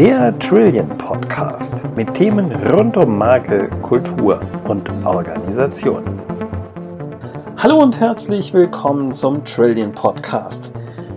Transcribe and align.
Der 0.00 0.38
Trillion 0.38 0.88
Podcast 0.96 1.84
mit 1.94 2.14
Themen 2.14 2.50
rund 2.72 2.96
um 2.96 3.18
Marke, 3.18 3.68
Kultur 3.82 4.40
und 4.66 4.88
Organisation. 5.04 6.02
Hallo 7.58 7.82
und 7.82 8.00
herzlich 8.00 8.54
willkommen 8.54 9.12
zum 9.12 9.44
Trillion 9.44 9.92
Podcast. 9.92 10.72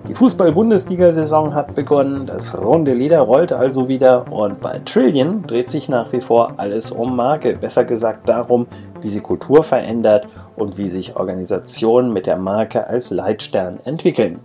Die 0.10 0.14
Fußball-Bundesliga-Saison 0.14 1.56
hat 1.56 1.76
begonnen, 1.76 2.26
das 2.26 2.62
runde 2.62 2.94
Leder 2.94 3.22
rollt 3.22 3.54
also 3.54 3.88
wieder 3.88 4.30
und 4.30 4.60
bei 4.60 4.82
Trillion 4.84 5.44
dreht 5.44 5.70
sich 5.70 5.88
nach 5.88 6.12
wie 6.12 6.20
vor 6.20 6.56
alles 6.58 6.92
um 6.92 7.16
Marke, 7.16 7.56
besser 7.56 7.86
gesagt 7.86 8.28
darum, 8.28 8.68
wie 9.00 9.10
sie 9.10 9.22
Kultur 9.22 9.64
verändert 9.64 10.28
und 10.58 10.78
wie 10.78 10.90
sich 10.90 11.16
Organisationen 11.16 12.12
mit 12.12 12.26
der 12.26 12.36
Marke 12.36 12.86
als 12.86 13.12
Leitstern 13.12 13.80
entwickeln. 13.86 14.42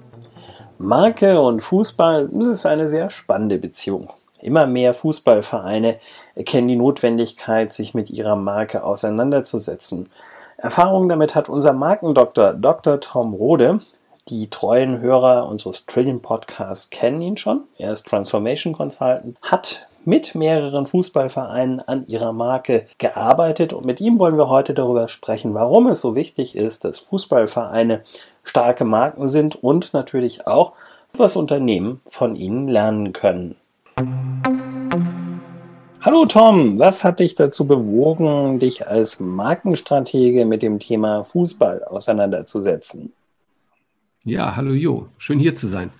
Marke 0.78 1.40
und 1.40 1.60
Fußball, 1.60 2.28
das 2.30 2.46
ist 2.46 2.66
eine 2.66 2.88
sehr 2.88 3.10
spannende 3.10 3.58
Beziehung. 3.58 4.10
Immer 4.40 4.66
mehr 4.66 4.94
Fußballvereine 4.94 5.98
erkennen 6.34 6.68
die 6.68 6.76
Notwendigkeit, 6.76 7.72
sich 7.72 7.94
mit 7.94 8.10
ihrer 8.10 8.36
Marke 8.36 8.84
auseinanderzusetzen. 8.84 10.10
Erfahrung 10.56 11.08
damit 11.08 11.34
hat 11.34 11.48
unser 11.48 11.72
Markendoktor 11.72 12.52
Dr. 12.52 13.00
Tom 13.00 13.34
Rode. 13.34 13.80
Die 14.28 14.50
treuen 14.50 15.00
Hörer 15.00 15.48
unseres 15.48 15.86
Trillion 15.86 16.20
Podcasts 16.20 16.90
kennen 16.90 17.22
ihn 17.22 17.36
schon. 17.36 17.62
Er 17.78 17.92
ist 17.92 18.06
Transformation 18.06 18.74
Consultant, 18.74 19.36
hat 19.40 19.88
mit 20.04 20.34
mehreren 20.34 20.86
Fußballvereinen 20.86 21.80
an 21.80 22.06
ihrer 22.08 22.32
Marke 22.32 22.86
gearbeitet 22.98 23.72
und 23.72 23.84
mit 23.84 24.00
ihm 24.00 24.18
wollen 24.18 24.36
wir 24.36 24.48
heute 24.48 24.74
darüber 24.74 25.08
sprechen, 25.08 25.54
warum 25.54 25.86
es 25.88 26.00
so 26.00 26.14
wichtig 26.14 26.56
ist, 26.56 26.84
dass 26.84 26.98
Fußballvereine 26.98 28.02
starke 28.42 28.84
Marken 28.84 29.28
sind 29.28 29.62
und 29.62 29.92
natürlich 29.94 30.46
auch, 30.46 30.72
was 31.12 31.36
Unternehmen 31.36 32.00
von 32.06 32.36
ihnen 32.36 32.68
lernen 32.68 33.12
können. 33.12 33.56
Hallo 36.00 36.24
Tom, 36.26 36.78
was 36.78 37.02
hat 37.02 37.18
dich 37.18 37.34
dazu 37.34 37.66
bewogen, 37.66 38.60
dich 38.60 38.86
als 38.86 39.18
Markenstratege 39.18 40.44
mit 40.44 40.62
dem 40.62 40.78
Thema 40.78 41.24
Fußball 41.24 41.82
auseinanderzusetzen? 41.84 43.12
Ja, 44.24 44.54
hallo 44.54 44.72
Jo, 44.72 45.08
schön 45.18 45.40
hier 45.40 45.54
zu 45.56 45.66
sein. 45.66 45.90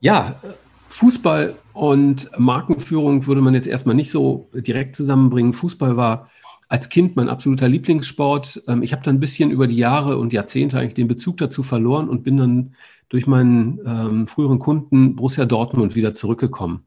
Ja, 0.00 0.40
Fußball 0.88 1.54
und 1.74 2.30
Markenführung 2.38 3.26
würde 3.26 3.42
man 3.42 3.54
jetzt 3.54 3.68
erstmal 3.68 3.94
nicht 3.94 4.10
so 4.10 4.48
direkt 4.54 4.96
zusammenbringen. 4.96 5.52
Fußball 5.52 5.96
war 5.96 6.30
als 6.68 6.88
Kind 6.88 7.16
mein 7.16 7.28
absoluter 7.28 7.68
Lieblingssport. 7.68 8.62
Ähm, 8.66 8.82
ich 8.82 8.92
habe 8.92 9.02
dann 9.02 9.16
ein 9.16 9.20
bisschen 9.20 9.50
über 9.50 9.66
die 9.66 9.76
Jahre 9.76 10.16
und 10.16 10.32
Jahrzehnte 10.32 10.78
eigentlich 10.78 10.94
den 10.94 11.08
Bezug 11.08 11.36
dazu 11.36 11.62
verloren 11.62 12.08
und 12.08 12.24
bin 12.24 12.38
dann 12.38 12.74
durch 13.10 13.26
meinen 13.26 13.78
ähm, 13.84 14.26
früheren 14.26 14.58
Kunden 14.58 15.16
Borussia 15.16 15.44
Dortmund 15.44 15.94
wieder 15.94 16.14
zurückgekommen 16.14 16.86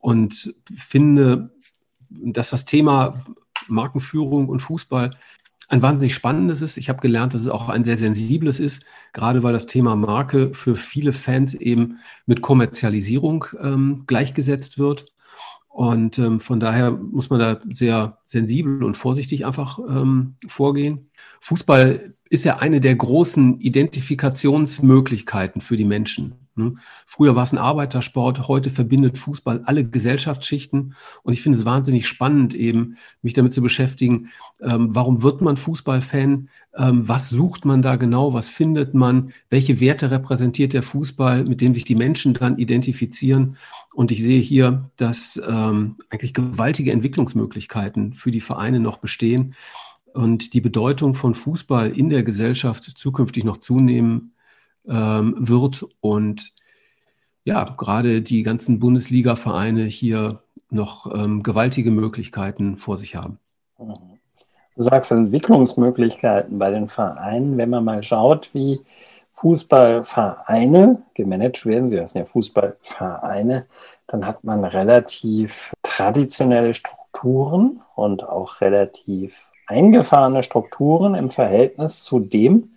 und 0.00 0.54
finde, 0.74 1.50
dass 2.10 2.50
das 2.50 2.64
Thema 2.64 3.14
Markenführung 3.66 4.48
und 4.48 4.60
Fußball 4.60 5.10
ein 5.68 5.82
wahnsinnig 5.82 6.14
spannendes 6.14 6.62
ist. 6.62 6.78
Ich 6.78 6.88
habe 6.88 7.00
gelernt, 7.00 7.34
dass 7.34 7.42
es 7.42 7.48
auch 7.48 7.68
ein 7.68 7.84
sehr 7.84 7.98
sensibles 7.98 8.58
ist, 8.58 8.84
gerade 9.12 9.42
weil 9.42 9.52
das 9.52 9.66
Thema 9.66 9.96
Marke 9.96 10.54
für 10.54 10.76
viele 10.76 11.12
Fans 11.12 11.52
eben 11.54 11.98
mit 12.24 12.40
Kommerzialisierung 12.40 13.44
ähm, 13.60 14.04
gleichgesetzt 14.06 14.78
wird. 14.78 15.12
Und 15.68 16.18
ähm, 16.18 16.40
von 16.40 16.58
daher 16.58 16.90
muss 16.90 17.28
man 17.30 17.38
da 17.38 17.60
sehr 17.72 18.18
sensibel 18.24 18.82
und 18.82 18.96
vorsichtig 18.96 19.46
einfach 19.46 19.78
ähm, 19.78 20.34
vorgehen. 20.46 21.10
Fußball 21.40 22.14
ist 22.30 22.44
ja 22.44 22.58
eine 22.58 22.80
der 22.80 22.96
großen 22.96 23.60
Identifikationsmöglichkeiten 23.60 25.60
für 25.60 25.76
die 25.76 25.84
Menschen. 25.84 26.34
Ne? 26.58 26.74
Früher 27.06 27.34
war 27.36 27.44
es 27.44 27.52
ein 27.52 27.58
Arbeitersport, 27.58 28.48
heute 28.48 28.70
verbindet 28.70 29.16
Fußball 29.16 29.62
alle 29.64 29.84
Gesellschaftsschichten. 29.84 30.94
Und 31.22 31.32
ich 31.32 31.40
finde 31.40 31.58
es 31.58 31.64
wahnsinnig 31.64 32.06
spannend, 32.06 32.54
eben 32.54 32.96
mich 33.22 33.32
damit 33.32 33.52
zu 33.52 33.62
beschäftigen, 33.62 34.28
ähm, 34.60 34.94
warum 34.94 35.22
wird 35.22 35.40
man 35.40 35.56
Fußballfan? 35.56 36.48
Ähm, 36.76 37.08
was 37.08 37.30
sucht 37.30 37.64
man 37.64 37.82
da 37.82 37.96
genau? 37.96 38.34
Was 38.34 38.48
findet 38.48 38.94
man? 38.94 39.32
Welche 39.50 39.80
Werte 39.80 40.10
repräsentiert 40.10 40.72
der 40.72 40.82
Fußball, 40.82 41.44
mit 41.44 41.60
dem 41.60 41.74
sich 41.74 41.84
die 41.84 41.94
Menschen 41.94 42.34
dann 42.34 42.58
identifizieren? 42.58 43.56
Und 43.94 44.10
ich 44.10 44.22
sehe 44.22 44.40
hier, 44.40 44.90
dass 44.96 45.40
ähm, 45.48 45.96
eigentlich 46.10 46.34
gewaltige 46.34 46.92
Entwicklungsmöglichkeiten 46.92 48.12
für 48.12 48.30
die 48.30 48.40
Vereine 48.40 48.80
noch 48.80 48.98
bestehen 48.98 49.54
und 50.12 50.54
die 50.54 50.60
Bedeutung 50.60 51.14
von 51.14 51.34
Fußball 51.34 51.90
in 51.90 52.08
der 52.08 52.22
Gesellschaft 52.22 52.84
zukünftig 52.84 53.44
noch 53.44 53.58
zunehmen 53.58 54.32
ähm, 54.88 55.34
wird. 55.38 55.86
Und 56.00 56.52
ja, 57.44 57.64
gerade 57.64 58.22
die 58.22 58.42
ganzen 58.42 58.78
Bundesliga-Vereine 58.78 59.84
hier 59.84 60.42
noch 60.70 61.12
ähm, 61.14 61.42
gewaltige 61.42 61.90
Möglichkeiten 61.90 62.76
vor 62.76 62.98
sich 62.98 63.16
haben. 63.16 63.38
Du 63.78 64.82
sagst 64.82 65.10
Entwicklungsmöglichkeiten 65.12 66.58
bei 66.58 66.70
den 66.70 66.88
Vereinen, 66.88 67.56
wenn 67.56 67.70
man 67.70 67.84
mal 67.84 68.02
schaut, 68.02 68.50
wie 68.52 68.80
Fußballvereine 69.32 71.02
gemanagt 71.14 71.64
werden, 71.64 71.88
sie 71.88 72.00
heißen 72.00 72.18
ja 72.18 72.26
Fußballvereine, 72.26 73.66
dann 74.08 74.26
hat 74.26 74.42
man 74.42 74.64
relativ 74.64 75.72
traditionelle 75.82 76.74
Strukturen 76.74 77.80
und 77.94 78.22
auch 78.22 78.60
relativ 78.60 79.46
eingefahrene 79.66 80.42
Strukturen 80.42 81.14
im 81.14 81.30
Verhältnis 81.30 82.02
zu 82.02 82.20
dem, 82.20 82.70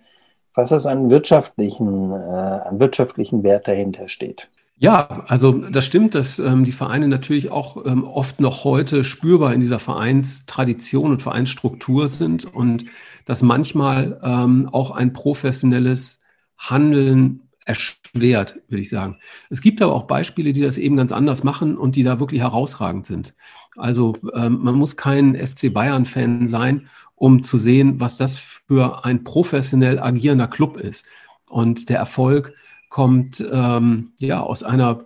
was 0.54 0.70
es 0.70 0.86
an 0.86 1.10
wirtschaftlichen, 1.10 2.12
äh, 2.12 2.14
an 2.14 2.80
wirtschaftlichen 2.80 3.42
Wert 3.42 3.68
dahinter 3.68 4.08
steht. 4.08 4.48
Ja, 4.82 5.22
also 5.28 5.52
das 5.52 5.84
stimmt, 5.84 6.16
dass 6.16 6.40
ähm, 6.40 6.64
die 6.64 6.72
Vereine 6.72 7.06
natürlich 7.06 7.52
auch 7.52 7.86
ähm, 7.86 8.02
oft 8.02 8.40
noch 8.40 8.64
heute 8.64 9.04
spürbar 9.04 9.54
in 9.54 9.60
dieser 9.60 9.78
Vereinstradition 9.78 11.12
und 11.12 11.22
Vereinsstruktur 11.22 12.08
sind 12.08 12.52
und 12.52 12.86
dass 13.24 13.42
manchmal 13.42 14.20
ähm, 14.24 14.68
auch 14.72 14.90
ein 14.90 15.12
professionelles 15.12 16.22
Handeln 16.58 17.48
erschwert, 17.64 18.60
würde 18.68 18.80
ich 18.80 18.88
sagen. 18.88 19.18
Es 19.50 19.60
gibt 19.60 19.80
aber 19.82 19.94
auch 19.94 20.08
Beispiele, 20.08 20.52
die 20.52 20.62
das 20.62 20.78
eben 20.78 20.96
ganz 20.96 21.12
anders 21.12 21.44
machen 21.44 21.76
und 21.76 21.94
die 21.94 22.02
da 22.02 22.18
wirklich 22.18 22.40
herausragend 22.40 23.06
sind. 23.06 23.34
Also 23.76 24.16
ähm, 24.34 24.58
man 24.62 24.74
muss 24.74 24.96
kein 24.96 25.34
FC 25.34 25.72
Bayern-Fan 25.72 26.48
sein, 26.48 26.88
um 27.14 27.42
zu 27.42 27.58
sehen, 27.58 28.00
was 28.00 28.16
das 28.16 28.36
für 28.36 29.04
ein 29.04 29.24
professionell 29.24 29.98
agierender 29.98 30.48
Club 30.48 30.76
ist. 30.76 31.06
Und 31.48 31.88
der 31.88 31.98
Erfolg 31.98 32.54
kommt 32.88 33.44
ähm, 33.50 34.12
ja 34.20 34.40
aus 34.40 34.62
einer 34.62 35.04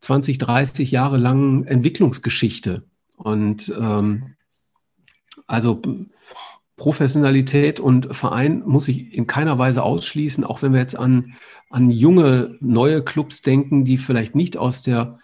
20, 0.00 0.38
30 0.38 0.90
Jahre 0.90 1.16
langen 1.16 1.66
Entwicklungsgeschichte. 1.66 2.84
Und 3.16 3.72
ähm, 3.78 4.34
also 5.46 5.82
Professionalität 6.76 7.78
und 7.80 8.14
Verein 8.16 8.62
muss 8.66 8.88
ich 8.88 9.14
in 9.14 9.26
keiner 9.26 9.58
Weise 9.58 9.82
ausschließen, 9.82 10.44
auch 10.44 10.62
wenn 10.62 10.72
wir 10.72 10.80
jetzt 10.80 10.96
an, 10.96 11.34
an 11.70 11.90
junge, 11.90 12.56
neue 12.60 13.02
Clubs 13.02 13.42
denken, 13.42 13.84
die 13.84 13.96
vielleicht 13.96 14.34
nicht 14.34 14.56
aus 14.56 14.82
der 14.82 15.18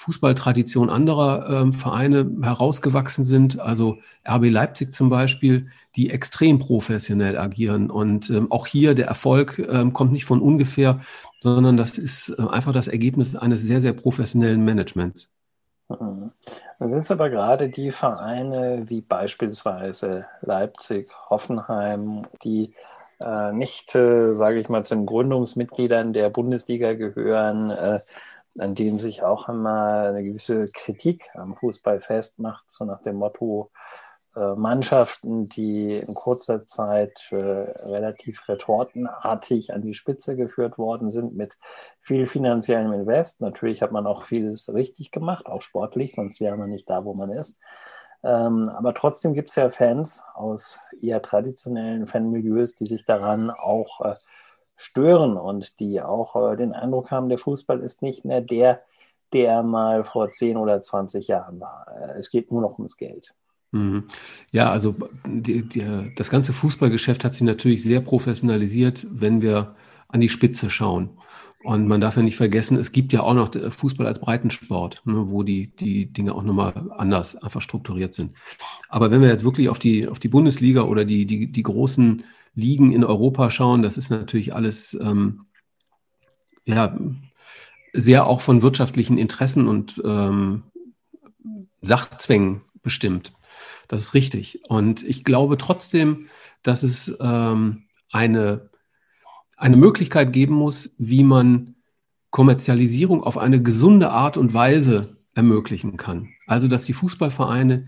Fußballtradition 0.00 0.88
anderer 0.88 1.66
äh, 1.66 1.72
Vereine 1.72 2.30
herausgewachsen 2.40 3.26
sind. 3.26 3.60
Also 3.60 3.98
RB 4.26 4.48
Leipzig 4.48 4.94
zum 4.94 5.10
Beispiel, 5.10 5.68
die 5.94 6.08
extrem 6.08 6.58
professionell 6.58 7.36
agieren. 7.36 7.90
Und 7.90 8.30
ähm, 8.30 8.50
auch 8.50 8.66
hier 8.66 8.94
der 8.94 9.08
Erfolg 9.08 9.58
ähm, 9.58 9.92
kommt 9.92 10.12
nicht 10.12 10.24
von 10.24 10.40
ungefähr, 10.40 11.00
sondern 11.40 11.76
das 11.76 11.98
ist 11.98 12.30
äh, 12.30 12.48
einfach 12.48 12.72
das 12.72 12.88
Ergebnis 12.88 13.36
eines 13.36 13.60
sehr, 13.60 13.82
sehr 13.82 13.92
professionellen 13.92 14.64
Managements. 14.64 15.28
Mhm. 15.90 16.32
Dann 16.78 16.88
sind 16.88 17.00
es 17.00 17.10
aber 17.10 17.28
gerade 17.28 17.68
die 17.68 17.92
Vereine 17.92 18.84
wie 18.86 19.02
beispielsweise 19.02 20.24
Leipzig, 20.40 21.12
Hoffenheim, 21.28 22.26
die 22.42 22.72
äh, 23.22 23.52
nicht, 23.52 23.94
äh, 23.94 24.32
sage 24.32 24.60
ich 24.60 24.70
mal, 24.70 24.86
zu 24.86 24.94
den 24.94 25.04
Gründungsmitgliedern 25.04 26.14
der 26.14 26.30
Bundesliga 26.30 26.94
gehören, 26.94 27.68
äh, 27.68 28.00
an 28.58 28.74
denen 28.74 28.98
sich 28.98 29.22
auch 29.22 29.48
immer 29.48 30.08
eine 30.08 30.24
gewisse 30.24 30.66
Kritik 30.66 31.28
am 31.34 31.54
Fußball 31.54 32.00
festmacht, 32.00 32.64
so 32.68 32.84
nach 32.84 33.02
dem 33.02 33.16
Motto, 33.16 33.70
äh, 34.36 34.54
Mannschaften, 34.54 35.46
die 35.46 35.96
in 35.96 36.14
kurzer 36.14 36.66
Zeit 36.66 37.28
relativ 37.32 38.48
retortenartig 38.48 39.72
an 39.72 39.82
die 39.82 39.94
Spitze 39.94 40.36
geführt 40.36 40.78
worden 40.78 41.10
sind 41.10 41.36
mit 41.36 41.58
viel 42.00 42.26
finanziellem 42.26 42.92
Invest. 42.92 43.40
Natürlich 43.40 43.82
hat 43.82 43.92
man 43.92 44.06
auch 44.06 44.24
vieles 44.24 44.72
richtig 44.72 45.10
gemacht, 45.10 45.46
auch 45.46 45.62
sportlich, 45.62 46.14
sonst 46.14 46.40
wäre 46.40 46.56
man 46.56 46.70
nicht 46.70 46.88
da, 46.88 47.04
wo 47.04 47.14
man 47.14 47.30
ist. 47.30 47.60
Ähm, 48.22 48.68
aber 48.68 48.94
trotzdem 48.94 49.32
gibt 49.32 49.50
es 49.50 49.56
ja 49.56 49.70
Fans 49.70 50.22
aus 50.34 50.78
eher 51.00 51.22
traditionellen 51.22 52.06
Fanmilieus, 52.06 52.76
die 52.76 52.86
sich 52.86 53.06
daran 53.06 53.50
auch 53.50 54.00
äh, 54.02 54.14
stören 54.80 55.36
und 55.36 55.78
die 55.78 56.00
auch 56.00 56.56
den 56.56 56.72
Eindruck 56.72 57.10
haben, 57.10 57.28
der 57.28 57.38
Fußball 57.38 57.80
ist 57.80 58.02
nicht 58.02 58.24
mehr 58.24 58.40
der, 58.40 58.82
der 59.32 59.62
mal 59.62 60.04
vor 60.04 60.30
10 60.30 60.56
oder 60.56 60.80
20 60.80 61.28
Jahren 61.28 61.60
war. 61.60 61.86
Es 62.18 62.30
geht 62.30 62.50
nur 62.50 62.62
noch 62.62 62.78
ums 62.78 62.96
Geld. 62.96 63.34
Mhm. 63.72 64.04
Ja, 64.52 64.70
also 64.70 64.96
die, 65.26 65.68
die, 65.68 66.12
das 66.16 66.30
ganze 66.30 66.54
Fußballgeschäft 66.54 67.24
hat 67.24 67.34
sich 67.34 67.42
natürlich 67.42 67.82
sehr 67.82 68.00
professionalisiert, 68.00 69.06
wenn 69.10 69.42
wir 69.42 69.74
an 70.08 70.20
die 70.20 70.30
Spitze 70.30 70.70
schauen. 70.70 71.10
Und 71.62 71.86
man 71.86 72.00
darf 72.00 72.16
ja 72.16 72.22
nicht 72.22 72.38
vergessen, 72.38 72.78
es 72.78 72.90
gibt 72.90 73.12
ja 73.12 73.22
auch 73.22 73.34
noch 73.34 73.50
Fußball 73.54 74.06
als 74.06 74.18
Breitensport, 74.18 75.02
ne, 75.04 75.26
wo 75.28 75.42
die, 75.42 75.76
die 75.76 76.06
Dinge 76.06 76.34
auch 76.34 76.42
nochmal 76.42 76.72
anders 76.96 77.36
einfach 77.36 77.60
strukturiert 77.60 78.14
sind. 78.14 78.32
Aber 78.88 79.10
wenn 79.10 79.20
wir 79.20 79.28
jetzt 79.28 79.44
wirklich 79.44 79.68
auf 79.68 79.78
die, 79.78 80.08
auf 80.08 80.18
die 80.18 80.28
Bundesliga 80.28 80.82
oder 80.82 81.04
die, 81.04 81.26
die, 81.26 81.52
die 81.52 81.62
großen 81.62 82.24
Ligen 82.54 82.92
in 82.92 83.04
Europa 83.04 83.50
schauen, 83.50 83.82
das 83.82 83.96
ist 83.96 84.10
natürlich 84.10 84.54
alles 84.54 84.94
ähm, 85.00 85.46
ja, 86.64 86.96
sehr 87.92 88.26
auch 88.26 88.40
von 88.40 88.62
wirtschaftlichen 88.62 89.18
Interessen 89.18 89.68
und 89.68 90.00
ähm, 90.04 90.64
Sachzwängen 91.82 92.62
bestimmt. 92.82 93.32
Das 93.88 94.02
ist 94.02 94.14
richtig. 94.14 94.60
Und 94.68 95.02
ich 95.02 95.24
glaube 95.24 95.56
trotzdem, 95.56 96.26
dass 96.62 96.82
es 96.82 97.16
ähm, 97.20 97.84
eine, 98.10 98.70
eine 99.56 99.76
Möglichkeit 99.76 100.32
geben 100.32 100.54
muss, 100.54 100.94
wie 100.98 101.24
man 101.24 101.74
Kommerzialisierung 102.30 103.24
auf 103.24 103.38
eine 103.38 103.60
gesunde 103.60 104.10
Art 104.10 104.36
und 104.36 104.54
Weise 104.54 105.08
ermöglichen 105.34 105.96
kann. 105.96 106.28
Also, 106.46 106.68
dass 106.68 106.84
die 106.84 106.92
Fußballvereine 106.92 107.86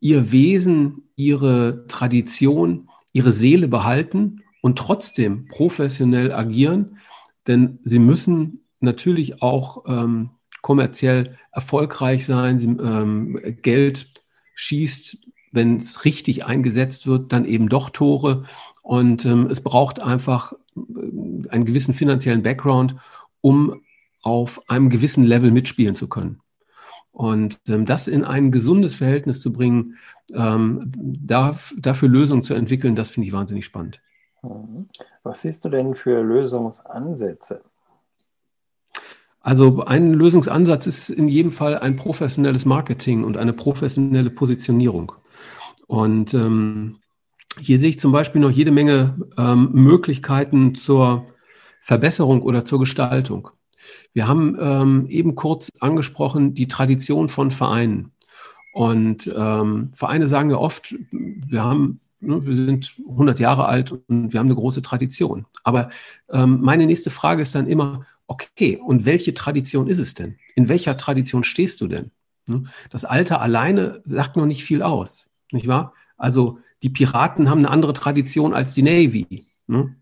ihr 0.00 0.32
Wesen, 0.32 1.08
ihre 1.14 1.86
Tradition, 1.86 2.88
ihre 3.16 3.32
Seele 3.32 3.66
behalten 3.66 4.42
und 4.60 4.78
trotzdem 4.78 5.46
professionell 5.46 6.32
agieren, 6.32 6.98
denn 7.46 7.78
sie 7.82 7.98
müssen 7.98 8.66
natürlich 8.80 9.40
auch 9.40 9.84
ähm, 9.88 10.32
kommerziell 10.60 11.38
erfolgreich 11.50 12.26
sein. 12.26 12.58
Sie, 12.58 12.66
ähm, 12.66 13.40
Geld 13.62 14.06
schießt, 14.54 15.16
wenn 15.52 15.78
es 15.78 16.04
richtig 16.04 16.44
eingesetzt 16.44 17.06
wird, 17.06 17.32
dann 17.32 17.46
eben 17.46 17.70
doch 17.70 17.88
Tore. 17.88 18.44
Und 18.82 19.24
ähm, 19.24 19.46
es 19.50 19.62
braucht 19.62 19.98
einfach 20.00 20.52
äh, 20.76 21.48
einen 21.48 21.64
gewissen 21.64 21.94
finanziellen 21.94 22.42
Background, 22.42 22.96
um 23.40 23.80
auf 24.20 24.68
einem 24.68 24.90
gewissen 24.90 25.24
Level 25.24 25.50
mitspielen 25.50 25.94
zu 25.94 26.06
können. 26.06 26.40
Und 27.16 27.60
ähm, 27.66 27.86
das 27.86 28.08
in 28.08 28.24
ein 28.24 28.50
gesundes 28.50 28.92
Verhältnis 28.92 29.40
zu 29.40 29.50
bringen, 29.50 29.96
ähm, 30.34 30.92
da, 30.94 31.56
dafür 31.78 32.10
Lösungen 32.10 32.42
zu 32.42 32.52
entwickeln, 32.52 32.94
das 32.94 33.08
finde 33.08 33.26
ich 33.26 33.32
wahnsinnig 33.32 33.64
spannend. 33.64 34.02
Mhm. 34.42 34.90
Was 35.22 35.40
siehst 35.40 35.64
du 35.64 35.70
denn 35.70 35.94
für 35.94 36.22
Lösungsansätze? 36.22 37.62
Also 39.40 39.82
ein 39.86 40.12
Lösungsansatz 40.12 40.86
ist 40.86 41.08
in 41.08 41.26
jedem 41.26 41.52
Fall 41.52 41.78
ein 41.78 41.96
professionelles 41.96 42.66
Marketing 42.66 43.24
und 43.24 43.38
eine 43.38 43.54
professionelle 43.54 44.28
Positionierung. 44.28 45.12
Und 45.86 46.34
ähm, 46.34 46.98
hier 47.58 47.78
sehe 47.78 47.88
ich 47.88 47.98
zum 47.98 48.12
Beispiel 48.12 48.42
noch 48.42 48.50
jede 48.50 48.72
Menge 48.72 49.18
ähm, 49.38 49.70
Möglichkeiten 49.72 50.74
zur 50.74 51.24
Verbesserung 51.80 52.42
oder 52.42 52.66
zur 52.66 52.78
Gestaltung. 52.78 53.48
Wir 54.12 54.28
haben 54.28 54.56
ähm, 54.60 55.06
eben 55.08 55.34
kurz 55.34 55.70
angesprochen 55.80 56.54
die 56.54 56.68
Tradition 56.68 57.28
von 57.28 57.50
Vereinen. 57.50 58.12
Und 58.72 59.32
ähm, 59.34 59.90
Vereine 59.94 60.26
sagen 60.26 60.50
ja 60.50 60.58
oft, 60.58 60.94
wir 61.10 61.64
haben 61.64 62.00
ne, 62.20 62.44
wir 62.44 62.54
sind 62.54 62.94
100 63.08 63.38
Jahre 63.38 63.66
alt 63.66 63.92
und 63.92 64.32
wir 64.32 64.40
haben 64.40 64.46
eine 64.46 64.54
große 64.54 64.82
Tradition. 64.82 65.46
Aber 65.64 65.88
ähm, 66.30 66.60
meine 66.60 66.86
nächste 66.86 67.10
Frage 67.10 67.42
ist 67.42 67.54
dann 67.54 67.66
immer, 67.66 68.06
Okay, 68.26 68.76
und 68.76 69.04
welche 69.04 69.34
Tradition 69.34 69.86
ist 69.86 69.98
es 69.98 70.14
denn? 70.14 70.36
In 70.56 70.68
welcher 70.68 70.96
Tradition 70.96 71.44
stehst 71.44 71.80
du 71.80 71.86
denn? 71.86 72.10
Hm? 72.48 72.68
Das 72.90 73.04
Alter 73.04 73.40
alleine 73.40 74.02
sagt 74.04 74.36
noch 74.36 74.46
nicht 74.46 74.64
viel 74.64 74.82
aus, 74.82 75.30
nicht 75.52 75.68
wahr? 75.68 75.94
Also 76.16 76.58
die 76.82 76.90
Piraten 76.90 77.48
haben 77.48 77.58
eine 77.58 77.70
andere 77.70 77.92
Tradition 77.92 78.52
als 78.52 78.74
die 78.74 78.82
Navy. 78.82 79.46
Ne? 79.66 79.96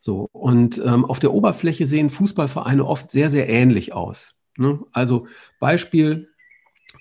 So, 0.00 0.28
und 0.32 0.78
ähm, 0.84 1.04
auf 1.04 1.20
der 1.20 1.32
Oberfläche 1.32 1.84
sehen 1.86 2.10
Fußballvereine 2.10 2.84
oft 2.84 3.10
sehr, 3.10 3.28
sehr 3.28 3.48
ähnlich 3.48 3.92
aus. 3.92 4.34
Ne? 4.56 4.80
Also 4.92 5.26
Beispiel 5.58 6.30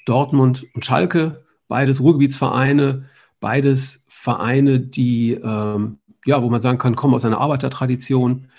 Dortmund 0.06 0.68
und 0.74 0.86
Schalke, 0.86 1.46
beides 1.68 2.01
Ruhrgebietsvereine, 2.01 3.06
beides 3.40 4.06
Vereine, 4.07 4.80
die, 4.80 5.31
ähm, 5.31 6.00
ja, 6.25 6.44
wo 6.44 6.50
man 6.50 6.62
sagen 6.62 6.78
kann, 6.78 6.96
kommen 6.96 7.13
aus 7.13 7.24
einer 7.24 7.40
Arbeitertradition. 7.40 8.50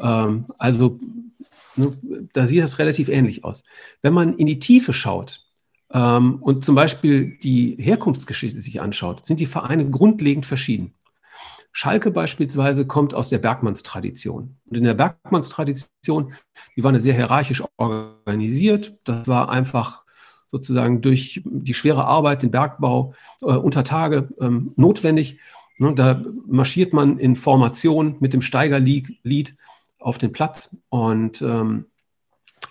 Ähm, 0.00 0.46
also 0.58 0.98
ne, 1.76 1.92
da 2.32 2.46
sieht 2.46 2.62
das 2.62 2.78
relativ 2.78 3.08
ähnlich 3.08 3.44
aus. 3.44 3.64
Wenn 4.00 4.14
man 4.14 4.34
in 4.34 4.46
die 4.46 4.58
Tiefe 4.58 4.94
schaut 4.94 5.44
ähm, 5.92 6.36
und 6.36 6.64
zum 6.64 6.74
Beispiel 6.74 7.36
die 7.42 7.76
Herkunftsgeschichte 7.78 8.62
sich 8.62 8.80
anschaut, 8.80 9.26
sind 9.26 9.40
die 9.40 9.46
Vereine 9.46 9.90
grundlegend 9.90 10.46
verschieden. 10.46 10.94
Schalke 11.72 12.10
beispielsweise 12.10 12.86
kommt 12.86 13.14
aus 13.14 13.28
der 13.28 13.38
Bergmannstradition. 13.38 14.56
Und 14.66 14.76
in 14.76 14.84
der 14.84 14.94
Bergmannstradition, 14.94 16.32
die 16.76 16.82
war 16.82 16.88
eine 16.88 17.00
sehr 17.00 17.14
hierarchisch 17.14 17.62
organisiert. 17.76 18.92
Das 19.04 19.28
war 19.28 19.48
einfach 19.48 20.04
sozusagen 20.50 21.00
durch 21.00 21.42
die 21.44 21.74
schwere 21.74 22.04
Arbeit, 22.04 22.42
den 22.42 22.50
Bergbau 22.50 23.14
äh, 23.40 23.46
unter 23.46 23.84
Tage 23.84 24.28
ähm, 24.40 24.72
notwendig. 24.76 25.38
Ne, 25.78 25.94
da 25.94 26.22
marschiert 26.46 26.92
man 26.92 27.18
in 27.18 27.36
Formation 27.36 28.16
mit 28.20 28.32
dem 28.32 28.42
Steigerlied 28.42 29.56
auf 29.98 30.18
den 30.18 30.32
Platz. 30.32 30.76
Und 30.88 31.40
ähm, 31.40 31.86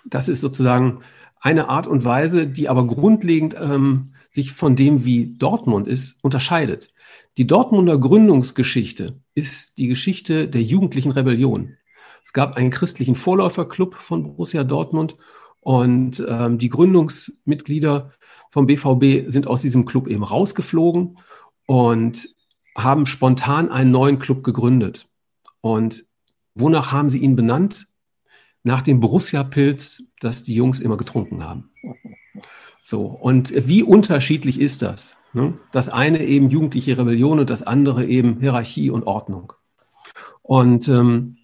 das 0.04 0.28
ist 0.28 0.40
sozusagen 0.40 1.00
eine 1.40 1.68
Art 1.68 1.86
und 1.86 2.04
Weise, 2.04 2.46
die 2.46 2.68
aber 2.68 2.86
grundlegend 2.86 3.56
ähm, 3.58 4.12
sich 4.30 4.52
von 4.52 4.76
dem, 4.76 5.04
wie 5.04 5.34
Dortmund 5.36 5.88
ist, 5.88 6.22
unterscheidet. 6.22 6.92
Die 7.36 7.46
Dortmunder 7.46 7.98
Gründungsgeschichte 7.98 9.20
ist 9.34 9.78
die 9.78 9.88
Geschichte 9.88 10.48
der 10.48 10.62
jugendlichen 10.62 11.10
Rebellion. 11.10 11.76
Es 12.24 12.32
gab 12.32 12.56
einen 12.56 12.70
christlichen 12.70 13.14
Vorläuferclub 13.14 13.94
von 13.94 14.22
Borussia 14.22 14.64
Dortmund 14.64 15.16
und 15.60 16.24
ähm, 16.26 16.58
die 16.58 16.68
Gründungsmitglieder 16.68 18.12
vom 18.50 18.66
BVB 18.66 19.30
sind 19.30 19.46
aus 19.46 19.62
diesem 19.62 19.84
Club 19.84 20.06
eben 20.08 20.24
rausgeflogen 20.24 21.16
und 21.66 22.28
haben 22.76 23.06
spontan 23.06 23.70
einen 23.70 23.90
neuen 23.90 24.18
Club 24.18 24.42
gegründet. 24.44 25.06
Und 25.60 26.04
Wonach 26.54 26.92
haben 26.92 27.10
Sie 27.10 27.18
ihn 27.18 27.36
benannt? 27.36 27.88
Nach 28.62 28.82
dem 28.82 29.00
Borussia-Pilz, 29.00 30.02
das 30.20 30.42
die 30.42 30.54
Jungs 30.54 30.80
immer 30.80 30.96
getrunken 30.96 31.42
haben. 31.42 31.70
So, 32.84 33.02
und 33.06 33.52
wie 33.68 33.82
unterschiedlich 33.82 34.60
ist 34.60 34.82
das? 34.82 35.16
Ne? 35.32 35.54
Das 35.72 35.88
eine 35.88 36.24
eben 36.24 36.50
jugendliche 36.50 36.98
Rebellion 36.98 37.38
und 37.38 37.50
das 37.50 37.62
andere 37.62 38.06
eben 38.06 38.40
Hierarchie 38.40 38.90
und 38.90 39.06
Ordnung. 39.06 39.52
Und 40.42 40.88
ähm, 40.88 41.36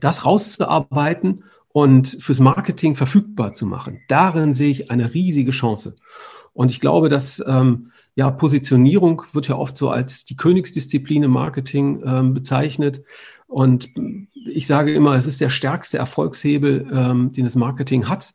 das 0.00 0.24
rauszuarbeiten 0.24 1.44
und 1.68 2.08
fürs 2.08 2.40
Marketing 2.40 2.94
verfügbar 2.94 3.54
zu 3.54 3.66
machen, 3.66 4.00
darin 4.08 4.52
sehe 4.52 4.70
ich 4.70 4.90
eine 4.90 5.14
riesige 5.14 5.52
Chance. 5.52 5.94
Und 6.52 6.70
ich 6.70 6.80
glaube, 6.80 7.08
dass 7.08 7.42
ähm, 7.46 7.90
ja, 8.14 8.30
Positionierung 8.30 9.22
wird 9.32 9.48
ja 9.48 9.56
oft 9.56 9.76
so 9.76 9.88
als 9.88 10.26
die 10.26 10.36
Königsdisziplin 10.36 11.22
im 11.22 11.30
Marketing 11.30 12.02
ähm, 12.04 12.34
bezeichnet. 12.34 13.02
Und 13.46 13.88
ich 14.46 14.66
sage 14.66 14.92
immer, 14.92 15.14
es 15.14 15.26
ist 15.26 15.40
der 15.40 15.48
stärkste 15.48 15.96
Erfolgshebel, 15.96 16.90
ähm, 16.92 17.32
den 17.32 17.44
das 17.44 17.54
Marketing 17.54 18.08
hat. 18.08 18.34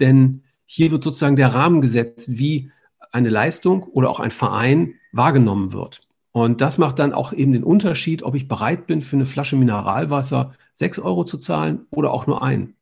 Denn 0.00 0.44
hier 0.66 0.90
wird 0.90 1.04
sozusagen 1.04 1.36
der 1.36 1.54
Rahmen 1.54 1.80
gesetzt, 1.80 2.38
wie 2.38 2.70
eine 3.10 3.30
Leistung 3.30 3.82
oder 3.82 4.10
auch 4.10 4.20
ein 4.20 4.30
Verein 4.30 4.94
wahrgenommen 5.12 5.72
wird. 5.72 6.00
Und 6.32 6.62
das 6.62 6.78
macht 6.78 6.98
dann 6.98 7.12
auch 7.12 7.32
eben 7.32 7.52
den 7.52 7.64
Unterschied, 7.64 8.22
ob 8.22 8.34
ich 8.34 8.48
bereit 8.48 8.86
bin, 8.86 9.02
für 9.02 9.16
eine 9.16 9.26
Flasche 9.26 9.56
Mineralwasser 9.56 10.54
sechs 10.72 10.98
Euro 10.98 11.24
zu 11.24 11.36
zahlen 11.36 11.86
oder 11.90 12.10
auch 12.10 12.26
nur 12.26 12.42
ein. 12.42 12.74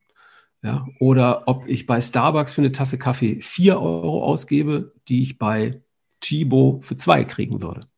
Ja, 0.62 0.86
oder 1.00 1.48
ob 1.48 1.66
ich 1.66 1.86
bei 1.86 2.00
Starbucks 2.00 2.52
für 2.52 2.60
eine 2.60 2.72
Tasse 2.72 2.98
Kaffee 2.98 3.40
vier 3.40 3.80
Euro 3.80 4.22
ausgebe, 4.22 4.92
die 5.08 5.22
ich 5.22 5.38
bei 5.38 5.82
Chibo 6.20 6.80
für 6.82 6.96
zwei 6.96 7.24
kriegen 7.24 7.62
würde. 7.62 7.89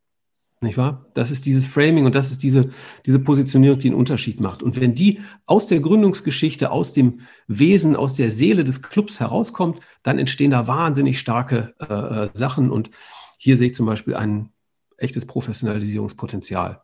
Nicht 0.62 0.78
wahr? 0.78 1.06
Das 1.14 1.32
ist 1.32 1.44
dieses 1.44 1.66
Framing 1.66 2.06
und 2.06 2.14
das 2.14 2.30
ist 2.30 2.44
diese, 2.44 2.70
diese 3.04 3.18
Positionierung, 3.18 3.80
die 3.80 3.88
einen 3.88 3.96
Unterschied 3.96 4.40
macht. 4.40 4.62
Und 4.62 4.80
wenn 4.80 4.94
die 4.94 5.20
aus 5.44 5.66
der 5.66 5.80
Gründungsgeschichte, 5.80 6.70
aus 6.70 6.92
dem 6.92 7.20
Wesen, 7.48 7.96
aus 7.96 8.14
der 8.14 8.30
Seele 8.30 8.62
des 8.62 8.80
Clubs 8.80 9.18
herauskommt, 9.18 9.80
dann 10.04 10.20
entstehen 10.20 10.52
da 10.52 10.68
wahnsinnig 10.68 11.18
starke 11.18 11.74
äh, 11.80 11.94
äh 11.94 12.30
Sachen. 12.34 12.70
Und 12.70 12.90
hier 13.38 13.56
sehe 13.56 13.66
ich 13.66 13.74
zum 13.74 13.86
Beispiel 13.86 14.14
ein 14.14 14.50
echtes 14.96 15.26
Professionalisierungspotenzial. 15.26 16.80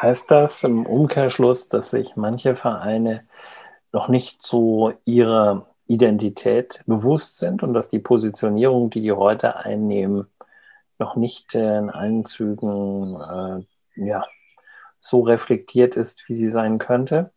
Heißt 0.00 0.30
das 0.30 0.64
im 0.64 0.86
Umkehrschluss, 0.86 1.68
dass 1.68 1.90
sich 1.90 2.16
manche 2.16 2.56
Vereine 2.56 3.24
noch 3.92 4.08
nicht 4.08 4.42
so 4.42 4.94
ihrer 5.04 5.66
Identität 5.86 6.82
bewusst 6.86 7.38
sind 7.38 7.62
und 7.62 7.74
dass 7.74 7.90
die 7.90 7.98
Positionierung, 7.98 8.88
die 8.88 9.02
die 9.02 9.12
heute 9.12 9.56
einnehmen, 9.56 10.26
noch 11.02 11.16
nicht 11.16 11.54
in 11.54 11.90
allen 11.90 12.24
Zügen 12.24 13.16
äh, 13.20 13.64
ja, 13.96 14.24
so 15.00 15.20
reflektiert 15.22 15.96
ist, 15.96 16.28
wie 16.28 16.36
sie 16.36 16.50
sein 16.50 16.78
könnte? 16.78 17.32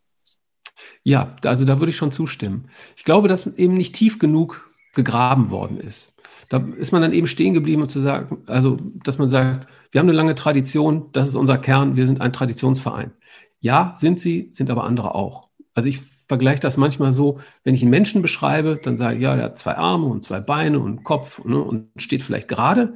Ja, 1.02 1.34
also 1.44 1.64
da 1.64 1.80
würde 1.80 1.90
ich 1.90 1.96
schon 1.96 2.12
zustimmen. 2.12 2.70
Ich 2.96 3.04
glaube, 3.04 3.28
dass 3.28 3.46
eben 3.46 3.74
nicht 3.74 3.94
tief 3.94 4.18
genug 4.18 4.70
gegraben 4.94 5.50
worden 5.50 5.80
ist. 5.80 6.12
Da 6.48 6.64
ist 6.78 6.92
man 6.92 7.02
dann 7.02 7.12
eben 7.12 7.26
stehen 7.26 7.54
geblieben 7.54 7.82
und 7.82 7.90
zu 7.90 8.00
sagen, 8.00 8.44
also, 8.46 8.76
dass 9.04 9.18
man 9.18 9.28
sagt, 9.28 9.66
wir 9.90 9.98
haben 9.98 10.08
eine 10.08 10.16
lange 10.16 10.34
Tradition, 10.34 11.10
das 11.12 11.28
ist 11.28 11.34
unser 11.34 11.58
Kern, 11.58 11.96
wir 11.96 12.06
sind 12.06 12.20
ein 12.20 12.32
Traditionsverein. 12.32 13.12
Ja, 13.60 13.94
sind 13.96 14.20
sie, 14.20 14.50
sind 14.52 14.70
aber 14.70 14.84
andere 14.84 15.14
auch. 15.14 15.48
Also 15.74 15.88
ich 15.88 16.00
vergleiche 16.28 16.60
das 16.60 16.76
manchmal 16.76 17.12
so, 17.12 17.40
wenn 17.64 17.74
ich 17.74 17.82
einen 17.82 17.90
Menschen 17.90 18.22
beschreibe, 18.22 18.80
dann 18.82 18.96
sage 18.96 19.16
ich, 19.16 19.22
ja, 19.22 19.34
der 19.34 19.46
hat 19.46 19.58
zwei 19.58 19.76
Arme 19.76 20.06
und 20.06 20.24
zwei 20.24 20.40
Beine 20.40 20.78
und 20.78 21.04
Kopf 21.04 21.44
ne, 21.44 21.60
und 21.60 21.90
steht 21.96 22.22
vielleicht 22.22 22.48
gerade. 22.48 22.94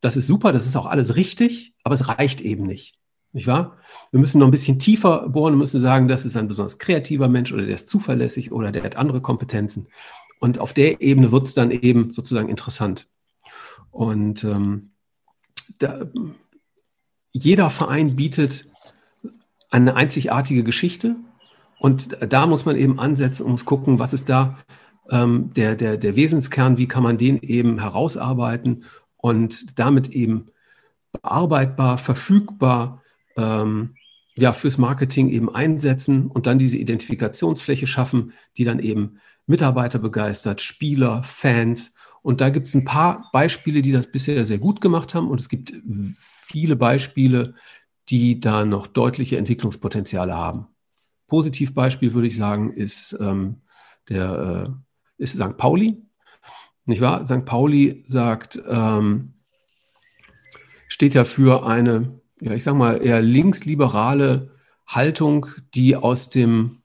Das 0.00 0.16
ist 0.16 0.26
super, 0.26 0.52
das 0.52 0.66
ist 0.66 0.76
auch 0.76 0.86
alles 0.86 1.16
richtig, 1.16 1.74
aber 1.82 1.94
es 1.94 2.08
reicht 2.08 2.40
eben 2.40 2.64
nicht. 2.64 2.94
Nicht 3.32 3.46
wahr? 3.46 3.76
Wir 4.10 4.18
müssen 4.18 4.38
noch 4.38 4.48
ein 4.48 4.50
bisschen 4.50 4.78
tiefer 4.78 5.28
bohren 5.28 5.52
und 5.52 5.60
müssen 5.60 5.80
sagen, 5.80 6.08
das 6.08 6.24
ist 6.24 6.36
ein 6.36 6.48
besonders 6.48 6.78
kreativer 6.78 7.28
Mensch 7.28 7.52
oder 7.52 7.64
der 7.64 7.74
ist 7.74 7.88
zuverlässig 7.88 8.50
oder 8.50 8.72
der 8.72 8.82
hat 8.82 8.96
andere 8.96 9.20
Kompetenzen. 9.20 9.86
Und 10.40 10.58
auf 10.58 10.72
der 10.72 11.00
Ebene 11.00 11.30
wird 11.30 11.46
es 11.46 11.54
dann 11.54 11.70
eben 11.70 12.12
sozusagen 12.12 12.48
interessant. 12.48 13.06
Und 13.90 14.42
ähm, 14.42 14.90
da, 15.78 16.00
jeder 17.30 17.70
Verein 17.70 18.16
bietet 18.16 18.66
eine 19.70 19.94
einzigartige 19.94 20.64
Geschichte. 20.64 21.14
Und 21.78 22.16
da 22.28 22.46
muss 22.46 22.64
man 22.64 22.76
eben 22.76 22.98
ansetzen 22.98 23.44
und 23.44 23.52
muss 23.52 23.64
gucken, 23.64 23.98
was 23.98 24.12
ist 24.12 24.28
da 24.28 24.58
ähm, 25.08 25.52
der, 25.54 25.76
der, 25.76 25.96
der 25.96 26.16
Wesenskern, 26.16 26.78
wie 26.78 26.88
kann 26.88 27.02
man 27.02 27.16
den 27.16 27.40
eben 27.42 27.80
herausarbeiten 27.80 28.84
und 29.20 29.78
damit 29.78 30.08
eben 30.10 30.46
bearbeitbar, 31.12 31.98
verfügbar, 31.98 33.02
ähm, 33.36 33.94
ja, 34.36 34.52
fürs 34.52 34.78
Marketing 34.78 35.28
eben 35.28 35.54
einsetzen 35.54 36.28
und 36.28 36.46
dann 36.46 36.58
diese 36.58 36.78
Identifikationsfläche 36.78 37.86
schaffen, 37.86 38.32
die 38.56 38.64
dann 38.64 38.78
eben 38.78 39.20
Mitarbeiter 39.46 39.98
begeistert, 39.98 40.60
Spieler, 40.60 41.22
Fans. 41.22 41.94
Und 42.22 42.40
da 42.40 42.50
gibt 42.50 42.68
es 42.68 42.74
ein 42.74 42.84
paar 42.84 43.28
Beispiele, 43.32 43.82
die 43.82 43.92
das 43.92 44.10
bisher 44.10 44.44
sehr 44.44 44.58
gut 44.58 44.80
gemacht 44.80 45.14
haben. 45.14 45.28
Und 45.28 45.40
es 45.40 45.48
gibt 45.48 45.74
viele 46.16 46.76
Beispiele, 46.76 47.54
die 48.08 48.40
da 48.40 48.64
noch 48.64 48.86
deutliche 48.86 49.36
Entwicklungspotenziale 49.36 50.34
haben. 50.34 50.68
Positivbeispiel 51.26 52.14
würde 52.14 52.28
ich 52.28 52.36
sagen, 52.36 52.72
ist 52.72 53.16
ähm, 53.20 53.62
der 54.08 54.68
äh, 54.68 55.22
ist 55.22 55.34
St. 55.34 55.56
Pauli. 55.56 56.02
Nicht 56.84 57.00
wahr? 57.00 57.24
St. 57.24 57.44
Pauli 57.44 58.04
sagt, 58.06 58.60
ähm, 58.68 59.34
steht 60.88 61.14
ja 61.14 61.24
für 61.24 61.66
eine 61.66 62.20
ja, 62.40 62.52
ich 62.52 62.62
sag 62.62 62.74
mal, 62.74 63.02
eher 63.02 63.22
linksliberale 63.22 64.50
Haltung, 64.86 65.46
die 65.74 65.96
aus 65.96 66.30
dem 66.30 66.78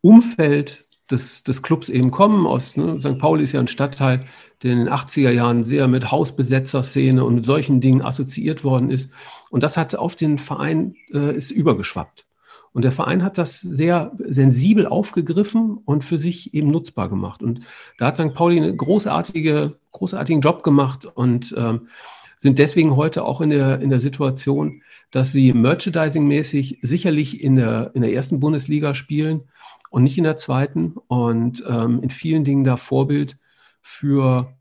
Umfeld 0.00 0.86
des, 1.10 1.42
des 1.42 1.62
Clubs 1.62 1.88
eben 1.88 2.10
kommen. 2.10 2.46
Aus, 2.46 2.76
ne, 2.76 3.00
St. 3.00 3.18
Pauli 3.18 3.42
ist 3.42 3.52
ja 3.52 3.60
ein 3.60 3.68
Stadtteil, 3.68 4.26
der 4.62 4.72
in 4.72 4.78
den 4.78 4.88
80er 4.88 5.30
Jahren 5.30 5.64
sehr 5.64 5.88
mit 5.88 6.10
Hausbesetzerszene 6.10 7.24
und 7.24 7.36
mit 7.36 7.46
solchen 7.46 7.80
Dingen 7.80 8.02
assoziiert 8.02 8.64
worden 8.64 8.90
ist. 8.90 9.10
Und 9.50 9.62
das 9.62 9.76
hat 9.76 9.96
auf 9.96 10.14
den 10.14 10.38
Verein, 10.38 10.94
äh, 11.12 11.34
ist 11.34 11.50
übergeschwappt. 11.50 12.27
Und 12.72 12.82
der 12.82 12.92
Verein 12.92 13.22
hat 13.22 13.38
das 13.38 13.60
sehr 13.60 14.12
sensibel 14.18 14.86
aufgegriffen 14.86 15.78
und 15.84 16.04
für 16.04 16.18
sich 16.18 16.54
eben 16.54 16.68
nutzbar 16.68 17.08
gemacht. 17.08 17.42
Und 17.42 17.60
da 17.98 18.06
hat 18.06 18.16
St. 18.16 18.34
Pauli 18.34 18.58
einen 18.58 18.76
großartige, 18.76 19.78
großartigen 19.92 20.40
Job 20.40 20.62
gemacht 20.62 21.06
und 21.06 21.54
ähm, 21.56 21.88
sind 22.36 22.58
deswegen 22.58 22.94
heute 22.96 23.24
auch 23.24 23.40
in 23.40 23.50
der, 23.50 23.80
in 23.80 23.90
der 23.90 24.00
Situation, 24.00 24.82
dass 25.10 25.32
sie 25.32 25.52
merchandising-mäßig 25.52 26.78
sicherlich 26.82 27.42
in 27.42 27.56
der, 27.56 27.90
in 27.94 28.02
der 28.02 28.12
ersten 28.12 28.38
Bundesliga 28.38 28.94
spielen 28.94 29.42
und 29.90 30.04
nicht 30.04 30.18
in 30.18 30.24
der 30.24 30.36
zweiten 30.36 30.94
und 31.08 31.64
ähm, 31.68 32.00
in 32.02 32.10
vielen 32.10 32.44
Dingen 32.44 32.64
da 32.64 32.76
Vorbild 32.76 33.38
für 33.82 34.54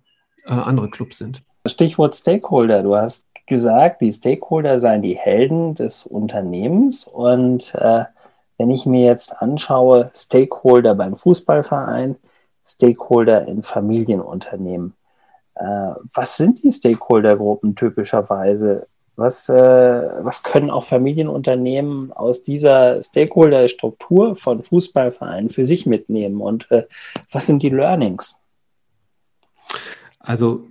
äh, 0.45 0.53
andere 0.53 0.89
Clubs 0.89 1.19
sind. 1.19 1.43
Stichwort 1.67 2.15
Stakeholder. 2.15 2.81
Du 2.81 2.95
hast 2.95 3.27
gesagt, 3.47 4.01
die 4.01 4.11
Stakeholder 4.11 4.79
seien 4.79 5.01
die 5.01 5.17
Helden 5.17 5.75
des 5.75 6.05
Unternehmens. 6.05 7.07
Und 7.07 7.73
äh, 7.75 8.05
wenn 8.57 8.69
ich 8.69 8.85
mir 8.85 9.05
jetzt 9.05 9.41
anschaue, 9.41 10.11
Stakeholder 10.13 10.95
beim 10.95 11.15
Fußballverein, 11.15 12.17
Stakeholder 12.65 13.47
in 13.47 13.63
Familienunternehmen, 13.63 14.93
äh, 15.55 15.93
was 16.13 16.37
sind 16.37 16.63
die 16.63 16.71
Stakeholdergruppen 16.71 17.75
typischerweise? 17.75 18.87
Was, 19.15 19.49
äh, 19.49 19.55
was 19.55 20.43
können 20.43 20.69
auch 20.69 20.83
Familienunternehmen 20.83 22.13
aus 22.13 22.43
dieser 22.43 23.01
Stakeholder-Struktur 23.01 24.35
von 24.35 24.61
Fußballvereinen 24.61 25.49
für 25.49 25.65
sich 25.65 25.87
mitnehmen 25.87 26.39
und 26.39 26.69
äh, 26.69 26.85
was 27.31 27.47
sind 27.47 27.63
die 27.63 27.69
Learnings? 27.69 28.43
Also 30.19 30.67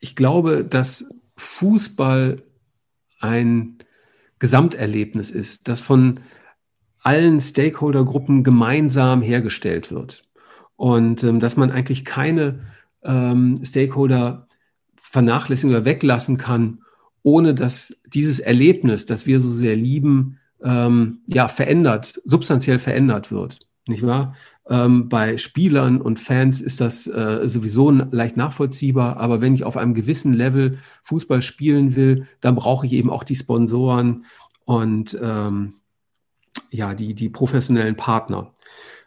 ich 0.00 0.16
glaube, 0.16 0.64
dass 0.64 1.04
Fußball 1.42 2.42
ein 3.20 3.78
Gesamterlebnis 4.38 5.30
ist, 5.30 5.68
das 5.68 5.82
von 5.82 6.20
allen 7.02 7.40
Stakeholdergruppen 7.40 8.44
gemeinsam 8.44 9.22
hergestellt 9.22 9.90
wird. 9.90 10.24
Und 10.76 11.22
ähm, 11.24 11.40
dass 11.40 11.56
man 11.56 11.70
eigentlich 11.70 12.04
keine 12.04 12.60
ähm, 13.02 13.60
Stakeholder 13.64 14.48
vernachlässigen 14.96 15.74
oder 15.74 15.84
weglassen 15.84 16.38
kann, 16.38 16.78
ohne 17.22 17.54
dass 17.54 18.00
dieses 18.06 18.38
Erlebnis, 18.40 19.04
das 19.04 19.26
wir 19.26 19.40
so 19.40 19.50
sehr 19.50 19.76
lieben, 19.76 20.38
ähm, 20.62 21.20
ja, 21.26 21.48
verändert, 21.48 22.20
substanziell 22.24 22.78
verändert 22.78 23.30
wird. 23.32 23.66
Nicht 23.88 24.06
wahr? 24.06 24.36
Ähm, 24.68 25.08
bei 25.08 25.36
Spielern 25.36 26.00
und 26.00 26.20
Fans 26.20 26.60
ist 26.60 26.80
das 26.80 27.08
äh, 27.08 27.48
sowieso 27.48 27.90
leicht 27.90 28.36
nachvollziehbar, 28.36 29.16
aber 29.16 29.40
wenn 29.40 29.54
ich 29.54 29.64
auf 29.64 29.76
einem 29.76 29.94
gewissen 29.94 30.32
Level 30.32 30.78
Fußball 31.02 31.42
spielen 31.42 31.96
will, 31.96 32.28
dann 32.40 32.54
brauche 32.54 32.86
ich 32.86 32.92
eben 32.92 33.10
auch 33.10 33.24
die 33.24 33.34
Sponsoren 33.34 34.24
und 34.64 35.18
ähm, 35.20 35.74
ja, 36.70 36.94
die, 36.94 37.14
die 37.14 37.28
professionellen 37.28 37.96
Partner. 37.96 38.52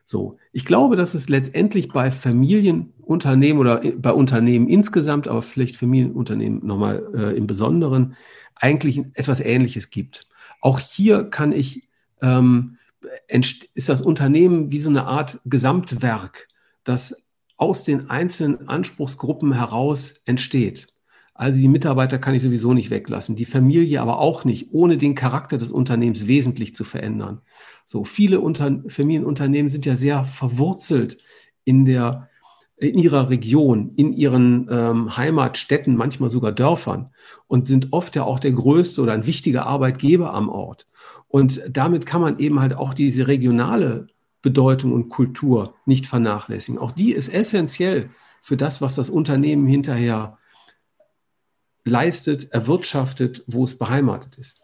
So, 0.05 0.37
ich 0.51 0.65
glaube, 0.65 0.95
dass 0.95 1.15
es 1.15 1.29
letztendlich 1.29 1.87
bei 1.89 2.11
Familienunternehmen 2.11 3.59
oder 3.59 3.81
bei 3.97 4.11
Unternehmen 4.11 4.67
insgesamt, 4.67 5.27
aber 5.27 5.41
vielleicht 5.41 5.77
Familienunternehmen 5.77 6.65
nochmal 6.65 7.03
äh, 7.15 7.35
im 7.35 7.47
Besonderen, 7.47 8.15
eigentlich 8.55 9.03
etwas 9.13 9.39
Ähnliches 9.39 9.89
gibt. 9.89 10.27
Auch 10.61 10.79
hier 10.79 11.23
kann 11.23 11.51
ich, 11.51 11.87
ähm, 12.21 12.77
ist 13.73 13.89
das 13.89 14.01
Unternehmen 14.01 14.71
wie 14.71 14.79
so 14.79 14.89
eine 14.89 15.05
Art 15.05 15.39
Gesamtwerk, 15.45 16.47
das 16.83 17.27
aus 17.57 17.83
den 17.83 18.09
einzelnen 18.09 18.67
Anspruchsgruppen 18.67 19.53
heraus 19.53 20.21
entsteht. 20.25 20.87
Also 21.33 21.59
die 21.59 21.67
Mitarbeiter 21.67 22.17
kann 22.17 22.33
ich 22.33 22.41
sowieso 22.41 22.73
nicht 22.73 22.89
weglassen, 22.89 23.35
die 23.35 23.45
Familie 23.45 24.01
aber 24.01 24.19
auch 24.19 24.45
nicht, 24.45 24.69
ohne 24.71 24.97
den 24.97 25.15
Charakter 25.15 25.57
des 25.57 25.69
Unternehmens 25.69 26.27
wesentlich 26.27 26.73
zu 26.75 26.85
verändern. 26.85 27.41
So 27.85 28.05
viele 28.05 28.39
Unter 28.39 28.81
Familienunternehmen 28.87 29.69
sind 29.69 29.85
ja 29.85 29.95
sehr 29.95 30.23
verwurzelt 30.23 31.17
in 31.65 31.83
der 31.83 32.29
in 32.77 32.97
ihrer 32.97 33.29
Region, 33.29 33.93
in 33.95 34.11
ihren 34.11 34.67
ähm, 34.69 35.15
Heimatstädten, 35.15 35.95
manchmal 35.95 36.29
sogar 36.29 36.51
Dörfern 36.51 37.11
und 37.47 37.67
sind 37.67 37.93
oft 37.93 38.15
ja 38.15 38.23
auch 38.23 38.39
der 38.39 38.51
größte 38.51 39.01
oder 39.01 39.13
ein 39.13 39.25
wichtiger 39.25 39.65
Arbeitgeber 39.65 40.33
am 40.33 40.49
Ort. 40.49 40.87
Und 41.27 41.61
damit 41.69 42.05
kann 42.05 42.21
man 42.21 42.39
eben 42.39 42.59
halt 42.59 42.73
auch 42.75 42.93
diese 42.93 43.27
regionale 43.27 44.07
Bedeutung 44.41 44.91
und 44.91 45.09
Kultur 45.09 45.73
nicht 45.85 46.05
vernachlässigen. 46.05 46.79
Auch 46.79 46.91
die 46.91 47.13
ist 47.13 47.29
essentiell 47.29 48.09
für 48.41 48.57
das, 48.57 48.81
was 48.81 48.95
das 48.95 49.09
Unternehmen 49.09 49.67
hinterher 49.67 50.37
leistet, 51.85 52.51
erwirtschaftet, 52.51 53.43
wo 53.47 53.63
es 53.63 53.77
beheimatet 53.77 54.37
ist. 54.37 54.59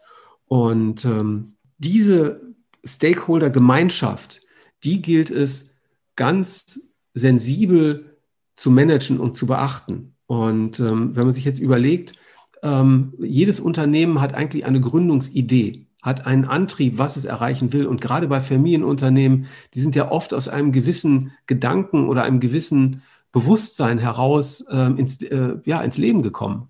Und 0.46 1.04
ähm, 1.04 1.56
diese 1.78 2.54
Stakeholder-Gemeinschaft, 2.84 4.42
die 4.84 5.00
gilt 5.00 5.30
es 5.30 5.74
ganz 6.14 6.91
sensibel 7.14 8.16
zu 8.54 8.70
managen 8.70 9.20
und 9.20 9.36
zu 9.36 9.46
beachten. 9.46 10.14
Und 10.26 10.80
ähm, 10.80 11.14
wenn 11.16 11.24
man 11.24 11.34
sich 11.34 11.44
jetzt 11.44 11.60
überlegt, 11.60 12.14
ähm, 12.62 13.14
jedes 13.18 13.60
Unternehmen 13.60 14.20
hat 14.20 14.34
eigentlich 14.34 14.64
eine 14.64 14.80
Gründungsidee, 14.80 15.86
hat 16.00 16.26
einen 16.26 16.44
Antrieb, 16.44 16.98
was 16.98 17.16
es 17.16 17.24
erreichen 17.24 17.72
will. 17.72 17.86
Und 17.86 18.00
gerade 18.00 18.28
bei 18.28 18.40
Familienunternehmen, 18.40 19.46
die 19.74 19.80
sind 19.80 19.94
ja 19.94 20.10
oft 20.10 20.32
aus 20.32 20.48
einem 20.48 20.72
gewissen 20.72 21.32
Gedanken 21.46 22.08
oder 22.08 22.22
einem 22.24 22.40
gewissen 22.40 23.02
Bewusstsein 23.30 23.98
heraus 23.98 24.64
ähm, 24.70 24.98
ins, 24.98 25.22
äh, 25.22 25.56
ja, 25.64 25.80
ins 25.82 25.98
Leben 25.98 26.22
gekommen. 26.22 26.68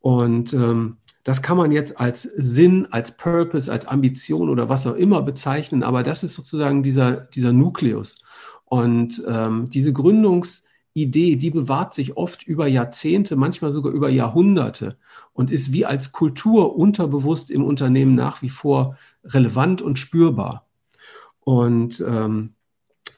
Und 0.00 0.52
ähm, 0.52 0.96
das 1.24 1.42
kann 1.42 1.56
man 1.56 1.70
jetzt 1.70 2.00
als 2.00 2.22
Sinn, 2.22 2.88
als 2.90 3.16
Purpose, 3.16 3.70
als 3.70 3.86
Ambition 3.86 4.48
oder 4.48 4.68
was 4.68 4.86
auch 4.86 4.96
immer 4.96 5.22
bezeichnen, 5.22 5.82
aber 5.84 6.02
das 6.02 6.24
ist 6.24 6.34
sozusagen 6.34 6.82
dieser, 6.82 7.12
dieser 7.12 7.52
Nukleus. 7.52 8.16
Und 8.72 9.22
ähm, 9.28 9.68
diese 9.68 9.92
Gründungsidee, 9.92 11.36
die 11.36 11.50
bewahrt 11.50 11.92
sich 11.92 12.16
oft 12.16 12.42
über 12.42 12.66
Jahrzehnte, 12.66 13.36
manchmal 13.36 13.70
sogar 13.70 13.92
über 13.92 14.08
Jahrhunderte 14.08 14.96
und 15.34 15.50
ist 15.50 15.74
wie 15.74 15.84
als 15.84 16.10
Kultur 16.12 16.74
unterbewusst 16.74 17.50
im 17.50 17.64
Unternehmen 17.64 18.14
nach 18.14 18.40
wie 18.40 18.48
vor 18.48 18.96
relevant 19.24 19.82
und 19.82 19.98
spürbar. 19.98 20.66
Und 21.40 22.02
ähm, 22.08 22.54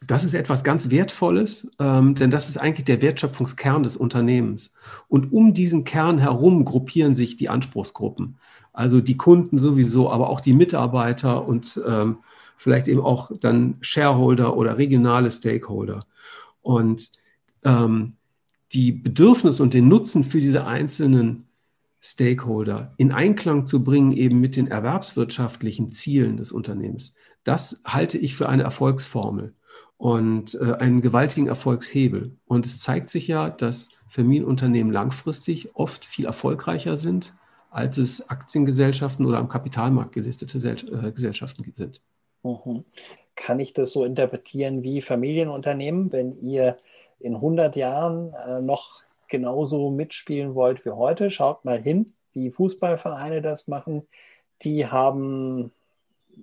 das 0.05 0.25
ist 0.25 0.35
etwas 0.35 0.65
ganz 0.65 0.91
Wertvolles, 0.91 1.71
ähm, 1.79 2.17
denn 2.17 2.33
das 2.33 2.49
ist 2.49 2.59
eigentlich 2.59 2.87
der 2.87 3.01
Wertschöpfungskern 3.01 3.85
des 3.85 3.97
Unternehmens. 3.97 4.73
Und 5.07 5.33
um 5.33 5.55
diesen 5.55 5.85
Kern 5.85 6.19
herum 6.19 6.65
gruppieren 6.65 7.15
sich 7.15 7.37
die 7.37 7.49
Anspruchsgruppen. 7.49 8.39
Also 8.73 9.01
die 9.01 9.17
Kunden 9.17 9.61
sowieso, 9.61 10.11
aber 10.11 10.31
auch 10.31 10.41
die 10.41 10.53
Mitarbeiter 10.53 11.47
und 11.47 11.81
ähm, 11.87 12.17
vielleicht 12.57 12.89
eben 12.89 13.01
auch 13.01 13.31
dann 13.41 13.77
Shareholder 13.81 14.57
oder 14.57 14.79
regionale 14.79 15.31
Stakeholder. 15.31 16.01
Und 16.63 17.11
ähm, 17.65 18.15
die 18.73 18.93
Bedürfnisse 18.93 19.63
und 19.63 19.75
den 19.75 19.89
Nutzen 19.89 20.25
für 20.25 20.41
diese 20.41 20.67
einzelnen 20.67 21.47
Stakeholder 22.01 22.93
in 22.97 23.13
Einklang 23.13 23.67
zu 23.67 23.83
bringen, 23.83 24.13
eben 24.13 24.41
mit 24.41 24.57
den 24.57 24.67
erwerbswirtschaftlichen 24.67 25.91
Zielen 25.91 26.37
des 26.37 26.53
Unternehmens, 26.53 27.15
das 27.45 27.83
halte 27.85 28.19
ich 28.19 28.35
für 28.35 28.49
eine 28.49 28.63
Erfolgsformel 28.63 29.55
und 29.97 30.55
äh, 30.55 30.75
einen 30.75 31.01
gewaltigen 31.01 31.47
Erfolgshebel. 31.47 32.37
Und 32.47 32.67
es 32.67 32.81
zeigt 32.81 33.09
sich 33.09 33.29
ja, 33.29 33.49
dass 33.49 33.91
Familienunternehmen 34.09 34.93
langfristig 34.93 35.75
oft 35.75 36.05
viel 36.05 36.27
erfolgreicher 36.27 36.97
sind, 36.97 37.35
als 37.71 37.99
es 37.99 38.29
Aktiengesellschaften 38.29 39.25
oder 39.27 39.39
am 39.39 39.49
Kapitalmarkt 39.49 40.13
gelistete 40.13 40.59
äh, 40.59 41.13
Gesellschaften 41.13 41.73
sind. 41.77 42.01
Mhm. 42.45 42.85
Kann 43.35 43.59
ich 43.59 43.73
das 43.73 43.91
so 43.91 44.05
interpretieren 44.05 44.85
wie 44.85 45.03
Familienunternehmen, 45.03 46.13
wenn 46.13 46.41
ihr 46.41 46.79
in 47.19 47.35
100 47.35 47.75
Jahren 47.75 48.33
äh, 48.35 48.61
noch 48.61 49.03
genauso 49.29 49.91
mitspielen 49.91 50.55
wollt 50.55 50.85
wie 50.85 50.91
heute? 50.91 51.31
Schaut 51.31 51.65
mal 51.65 51.83
hin, 51.83 52.13
wie 52.33 52.53
Fußballvereine 52.53 53.43
das 53.43 53.67
machen. 53.67 54.07
Die 54.63 54.87
haben 54.87 55.73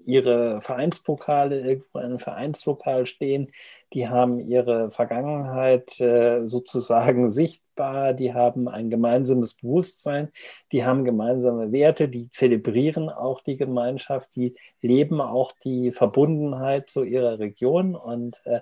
ihre 0.05 0.61
Vereinspokale 0.61 1.59
irgendwo 1.59 1.99
in 1.99 2.05
einem 2.05 2.19
Vereinslokal 2.19 3.05
stehen. 3.05 3.51
Die 3.93 4.07
haben 4.07 4.39
ihre 4.39 4.89
Vergangenheit 4.91 5.99
äh, 5.99 6.47
sozusagen 6.47 7.29
sichtbar. 7.31 8.13
Die 8.13 8.33
haben 8.33 8.67
ein 8.67 8.89
gemeinsames 8.89 9.55
Bewusstsein. 9.55 10.29
Die 10.71 10.85
haben 10.85 11.03
gemeinsame 11.03 11.71
Werte. 11.71 12.07
Die 12.07 12.29
zelebrieren 12.29 13.09
auch 13.09 13.41
die 13.41 13.57
Gemeinschaft. 13.57 14.29
Die 14.35 14.55
leben 14.81 15.19
auch 15.19 15.51
die 15.63 15.91
Verbundenheit 15.91 16.89
zu 16.89 17.03
ihrer 17.03 17.39
Region. 17.39 17.95
Und 17.95 18.41
äh, 18.45 18.61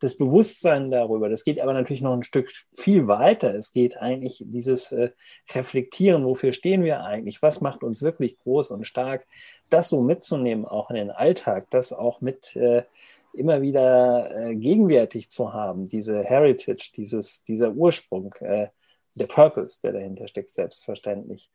das 0.00 0.16
Bewusstsein 0.16 0.90
darüber, 0.90 1.28
das 1.28 1.44
geht 1.44 1.60
aber 1.60 1.72
natürlich 1.72 2.02
noch 2.02 2.12
ein 2.12 2.22
Stück 2.22 2.52
viel 2.74 3.06
weiter. 3.06 3.54
Es 3.54 3.72
geht 3.72 3.96
eigentlich 3.96 4.42
dieses 4.44 4.92
äh, 4.92 5.10
Reflektieren, 5.54 6.24
wofür 6.24 6.52
stehen 6.52 6.84
wir 6.84 7.04
eigentlich, 7.04 7.40
was 7.40 7.60
macht 7.60 7.82
uns 7.82 8.02
wirklich 8.02 8.38
groß 8.40 8.72
und 8.72 8.86
stark, 8.86 9.26
das 9.70 9.88
so 9.88 10.02
mitzunehmen, 10.02 10.66
auch 10.66 10.90
in 10.90 10.96
den 10.96 11.10
Alltag, 11.10 11.68
das 11.70 11.92
auch 11.92 12.20
mit 12.20 12.54
äh, 12.56 12.82
immer 13.36 13.62
wieder 13.62 14.30
äh, 14.34 14.56
gegenwärtig 14.56 15.30
zu 15.30 15.52
haben, 15.52 15.88
diese 15.88 16.22
Heritage, 16.22 16.90
dieses, 16.96 17.44
dieser 17.44 17.72
Ursprung, 17.72 18.34
äh, 18.40 18.68
der 19.16 19.26
Purpose, 19.26 19.80
der 19.82 19.92
dahinter 19.92 20.28
steckt, 20.28 20.54
selbstverständlich. 20.54 21.50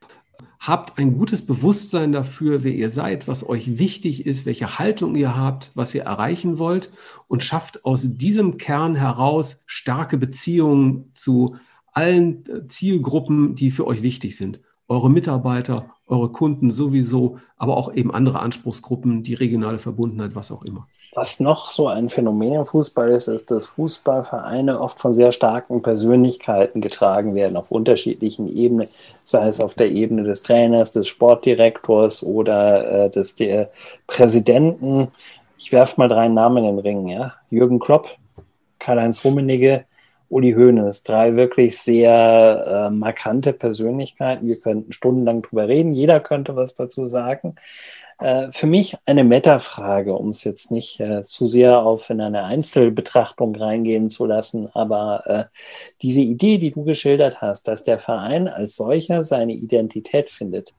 Habt 0.59 0.97
ein 0.97 1.17
gutes 1.17 1.45
Bewusstsein 1.45 2.11
dafür, 2.11 2.63
wer 2.63 2.71
ihr 2.71 2.89
seid, 2.89 3.27
was 3.27 3.47
euch 3.47 3.77
wichtig 3.77 4.25
ist, 4.25 4.45
welche 4.45 4.79
Haltung 4.79 5.15
ihr 5.15 5.35
habt, 5.35 5.71
was 5.75 5.93
ihr 5.93 6.03
erreichen 6.03 6.57
wollt 6.57 6.91
und 7.27 7.43
schafft 7.43 7.85
aus 7.85 8.17
diesem 8.17 8.57
Kern 8.57 8.95
heraus 8.95 9.63
starke 9.67 10.17
Beziehungen 10.17 11.11
zu 11.13 11.55
allen 11.93 12.45
äh, 12.47 12.67
Zielgruppen, 12.67 13.55
die 13.55 13.71
für 13.71 13.85
euch 13.85 14.01
wichtig 14.01 14.35
sind. 14.35 14.61
Eure 14.87 15.09
Mitarbeiter, 15.09 15.93
eure 16.11 16.29
Kunden 16.29 16.71
sowieso, 16.71 17.37
aber 17.57 17.77
auch 17.77 17.93
eben 17.93 18.13
andere 18.13 18.39
Anspruchsgruppen, 18.39 19.23
die 19.23 19.33
regionale 19.33 19.79
Verbundenheit, 19.79 20.35
was 20.35 20.51
auch 20.51 20.63
immer. 20.63 20.87
Was 21.13 21.39
noch 21.39 21.69
so 21.69 21.87
ein 21.87 22.09
Phänomen 22.09 22.53
im 22.53 22.65
Fußball 22.65 23.11
ist, 23.11 23.27
ist, 23.27 23.51
dass 23.51 23.65
Fußballvereine 23.65 24.79
oft 24.79 24.99
von 24.99 25.13
sehr 25.13 25.31
starken 25.31 25.81
Persönlichkeiten 25.81 26.81
getragen 26.81 27.33
werden, 27.35 27.57
auf 27.57 27.71
unterschiedlichen 27.71 28.47
Ebenen, 28.47 28.87
sei 29.17 29.47
es 29.47 29.59
auf 29.59 29.73
der 29.73 29.89
Ebene 29.91 30.23
des 30.23 30.43
Trainers, 30.43 30.91
des 30.91 31.07
Sportdirektors 31.07 32.23
oder 32.23 33.05
äh, 33.05 33.09
des 33.09 33.35
der 33.35 33.71
Präsidenten. 34.07 35.09
Ich 35.57 35.71
werfe 35.71 35.95
mal 35.97 36.09
drei 36.09 36.27
Namen 36.27 36.63
in 36.63 36.75
den 36.75 36.79
Ring. 36.79 37.07
Ja? 37.07 37.33
Jürgen 37.49 37.79
Klopp, 37.79 38.09
Karl-Heinz 38.79 39.23
Rummenigge, 39.23 39.85
Uli 40.31 40.53
Hoeneß, 40.53 41.03
drei 41.03 41.35
wirklich 41.35 41.77
sehr 41.77 42.89
äh, 42.89 42.89
markante 42.89 43.51
Persönlichkeiten. 43.51 44.47
Wir 44.47 44.59
könnten 44.59 44.93
stundenlang 44.93 45.41
drüber 45.41 45.67
reden, 45.67 45.93
jeder 45.93 46.21
könnte 46.21 46.55
was 46.55 46.75
dazu 46.75 47.05
sagen. 47.05 47.55
Äh, 48.19 48.51
für 48.51 48.65
mich 48.65 48.95
eine 49.05 49.25
Metafrage, 49.25 50.13
um 50.13 50.29
es 50.29 50.45
jetzt 50.45 50.71
nicht 50.71 51.01
äh, 51.01 51.23
zu 51.23 51.47
sehr 51.47 51.81
auf 51.81 52.09
in 52.09 52.21
eine 52.21 52.45
Einzelbetrachtung 52.45 53.55
reingehen 53.55 54.09
zu 54.09 54.25
lassen, 54.25 54.69
aber 54.73 55.23
äh, 55.27 55.43
diese 56.01 56.21
Idee, 56.21 56.59
die 56.59 56.71
du 56.71 56.85
geschildert 56.85 57.41
hast, 57.41 57.67
dass 57.67 57.83
der 57.83 57.99
Verein 57.99 58.47
als 58.47 58.77
solcher 58.77 59.25
seine 59.25 59.53
Identität 59.53 60.29
findet, 60.29 60.73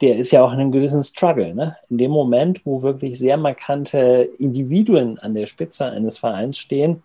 der 0.00 0.16
ist 0.16 0.32
ja 0.32 0.42
auch 0.42 0.52
in 0.52 0.58
einem 0.58 0.72
gewissen 0.72 1.02
Struggle. 1.04 1.54
Ne? 1.54 1.76
In 1.90 1.98
dem 1.98 2.10
Moment, 2.10 2.62
wo 2.64 2.82
wirklich 2.82 3.18
sehr 3.18 3.36
markante 3.36 4.30
Individuen 4.38 5.18
an 5.18 5.34
der 5.34 5.46
Spitze 5.46 5.86
eines 5.90 6.18
Vereins 6.18 6.58
stehen, 6.58 7.02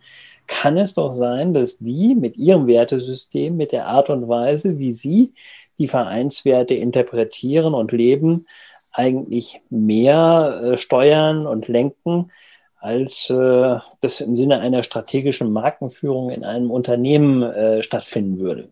kann 0.47 0.77
es 0.77 0.93
doch 0.93 1.11
sein, 1.11 1.53
dass 1.53 1.77
die 1.77 2.15
mit 2.15 2.37
ihrem 2.37 2.67
Wertesystem, 2.67 3.55
mit 3.57 3.71
der 3.71 3.87
Art 3.87 4.09
und 4.09 4.27
Weise, 4.27 4.77
wie 4.79 4.93
sie 4.93 5.33
die 5.77 5.87
Vereinswerte 5.87 6.73
interpretieren 6.73 7.73
und 7.73 7.91
leben, 7.91 8.45
eigentlich 8.91 9.61
mehr 9.69 10.61
äh, 10.63 10.77
steuern 10.77 11.45
und 11.47 11.67
lenken, 11.67 12.31
als 12.79 13.29
äh, 13.29 13.79
das 13.99 14.21
im 14.21 14.35
Sinne 14.35 14.59
einer 14.59 14.83
strategischen 14.83 15.51
Markenführung 15.51 16.29
in 16.29 16.43
einem 16.43 16.71
Unternehmen 16.71 17.43
äh, 17.43 17.83
stattfinden 17.83 18.39
würde. 18.39 18.69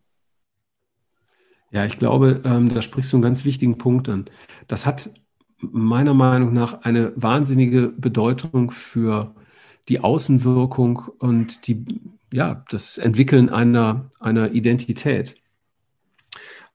Ja, 1.72 1.86
ich 1.86 1.98
glaube, 1.98 2.42
ähm, 2.46 2.74
da 2.74 2.82
sprichst 2.82 3.12
du 3.12 3.18
einen 3.18 3.24
ganz 3.24 3.44
wichtigen 3.46 3.80
Punkt 3.80 4.08
an. 4.08 4.30
Das 4.68 4.86
hat 4.86 5.10
meiner 5.60 6.14
Meinung 6.14 6.54
nach 6.54 6.84
eine 6.84 7.12
wahnsinnige 7.16 7.90
Bedeutung 7.90 8.70
für 8.70 9.34
die 9.90 10.00
Außenwirkung 10.00 11.04
und 11.20 11.68
die, 11.68 11.86
ja, 12.32 12.64
das 12.70 12.98
Entwickeln 12.98 13.50
einer, 13.50 14.10
einer 14.20 14.52
Identität. 14.52 15.36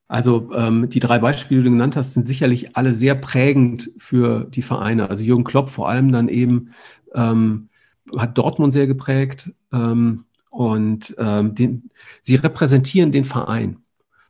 Also 0.07 0.51
ähm, 0.55 0.89
die 0.89 1.01
drei 1.01 1.19
Beispiele, 1.19 1.61
die 1.61 1.65
du 1.67 1.71
genannt 1.73 1.97
hast, 1.97 2.15
sind 2.15 2.27
sicherlich 2.27 2.77
alle 2.77 2.95
sehr 2.95 3.15
prägend 3.15 3.91
für 3.99 4.47
die 4.47 4.63
Vereine. 4.63 5.11
Also 5.11 5.23
Jürgen 5.23 5.45
Klopp 5.45 5.69
vor 5.69 5.89
allem 5.89 6.13
dann 6.13 6.29
eben 6.29 6.71
ähm, 7.15 7.69
hat 8.17 8.39
Dortmund 8.39 8.73
sehr 8.73 8.87
geprägt 8.87 9.53
ähm, 9.71 10.25
und 10.51 11.15
ähm, 11.19 11.55
den, 11.55 11.91
sie 12.23 12.37
repräsentieren 12.37 13.13
den 13.13 13.25
Verein 13.25 13.79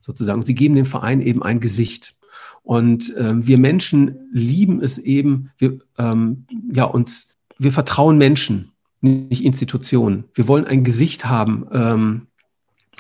sozusagen. 0.01 0.45
Sie 0.45 0.55
geben 0.55 0.75
dem 0.75 0.87
Verein 0.87 1.21
eben 1.21 1.43
ein 1.43 1.61
Gesicht. 1.61 2.17
Und 2.63 3.15
ähm, 3.17 3.47
wir 3.47 3.59
Menschen 3.59 4.29
lieben 4.33 4.83
es 4.83 4.99
eben, 4.99 5.51
wir, 5.59 5.79
ähm, 5.97 6.45
ja, 6.73 6.85
uns 6.85 7.38
wir 7.59 7.73
vertrauen 7.73 8.19
Menschen, 8.19 8.73
nicht 9.01 9.45
Institutionen. 9.45 10.25
Wir 10.35 10.49
wollen 10.49 10.65
ein 10.65 10.85
Gesicht 10.85 11.25
haben, 11.27 11.67
ähm, 11.73 12.27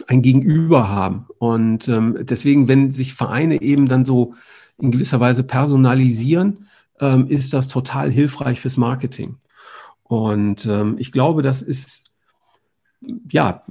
ein 0.06 0.22
Gegenüber 0.22 0.88
haben. 0.88 1.26
Und 1.38 1.88
ähm, 1.88 2.18
deswegen, 2.20 2.68
wenn 2.68 2.90
sich 2.90 3.14
Vereine 3.14 3.60
eben 3.62 3.88
dann 3.88 4.04
so 4.04 4.34
in 4.78 4.90
gewisser 4.90 5.20
Weise 5.20 5.42
personalisieren, 5.42 6.66
ähm, 7.00 7.26
ist 7.28 7.52
das 7.52 7.68
total 7.68 8.10
hilfreich 8.10 8.60
fürs 8.60 8.76
Marketing. 8.76 9.36
Und 10.04 10.66
ähm, 10.66 10.96
ich 10.98 11.12
glaube, 11.12 11.42
das 11.42 11.62
ist, 11.62 12.12
ja, 13.30 13.64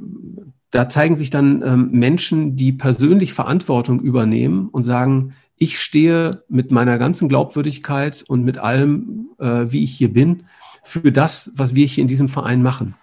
da 0.72 0.90
zeigen 0.90 1.16
sich 1.16 1.30
dann 1.30 1.62
ähm, 1.62 1.92
Menschen, 1.92 2.56
die 2.56 2.74
persönlich 2.74 3.34
Verantwortung 3.34 4.02
übernehmen 4.02 4.68
und 4.70 4.84
sagen, 4.84 5.34
ich 5.58 5.80
stehe 5.80 6.44
mit 6.50 6.72
meiner 6.72 6.98
ganzen 6.98 7.30
Glaubwürdigkeit 7.30 8.24
und 8.28 8.44
mit 8.44 8.58
allem, 8.58 9.30
äh, 9.40 9.66
wie 9.72 9.84
ich 9.84 9.94
hier 9.94 10.14
bin, 10.14 10.44
für 10.88 11.12
das, 11.12 11.52
was 11.56 11.76
wir 11.76 11.86
hier 11.86 12.02
in 12.02 12.08
diesem 12.08 12.30
Verein 12.30 12.64
machen. 12.64 12.96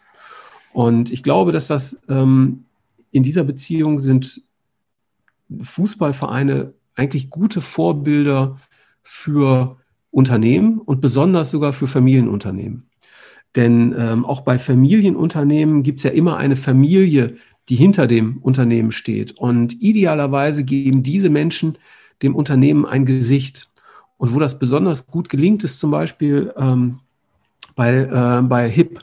Und 0.73 1.12
ich 1.12 1.23
glaube, 1.23 1.53
dass 1.53 1.66
das 1.66 2.01
ähm, 2.09 2.64
in 3.11 3.23
dieser 3.23 3.44
Beziehung 3.44 4.01
sind 4.01 4.42
Fußballvereine 5.61 6.73
eigentlich 6.94 7.29
gute 7.29 7.61
Vorbilder 7.61 8.59
für 9.03 9.77
Unternehmen 10.11 10.79
und 10.79 11.01
besonders 11.01 11.51
sogar 11.51 11.73
für 11.73 11.87
Familienunternehmen. 11.87 12.88
Denn 13.55 13.94
ähm, 13.97 14.25
auch 14.25 14.40
bei 14.40 14.59
Familienunternehmen 14.59 15.83
gibt 15.83 15.99
es 15.99 16.05
ja 16.05 16.11
immer 16.11 16.38
eine 16.38 16.57
Familie, 16.57 17.37
die 17.68 17.77
hinter 17.77 18.07
dem 18.07 18.38
Unternehmen 18.38 18.92
steht. 18.92 19.33
Und 19.33 19.81
idealerweise 19.81 20.64
geben 20.64 21.03
diese 21.03 21.29
Menschen 21.29 21.77
dem 22.23 22.35
Unternehmen 22.35 22.87
ein 22.87 23.05
Gesicht. 23.05 23.68
Und 24.16 24.35
wo 24.35 24.38
das 24.38 24.59
besonders 24.59 25.07
gut 25.07 25.29
gelingt, 25.29 25.64
ist 25.64 25.79
zum 25.79 25.90
Beispiel 25.90 26.53
ähm, 26.57 27.01
bei, 27.74 27.92
äh, 27.94 28.42
bei 28.42 28.68
HIP. 28.68 29.00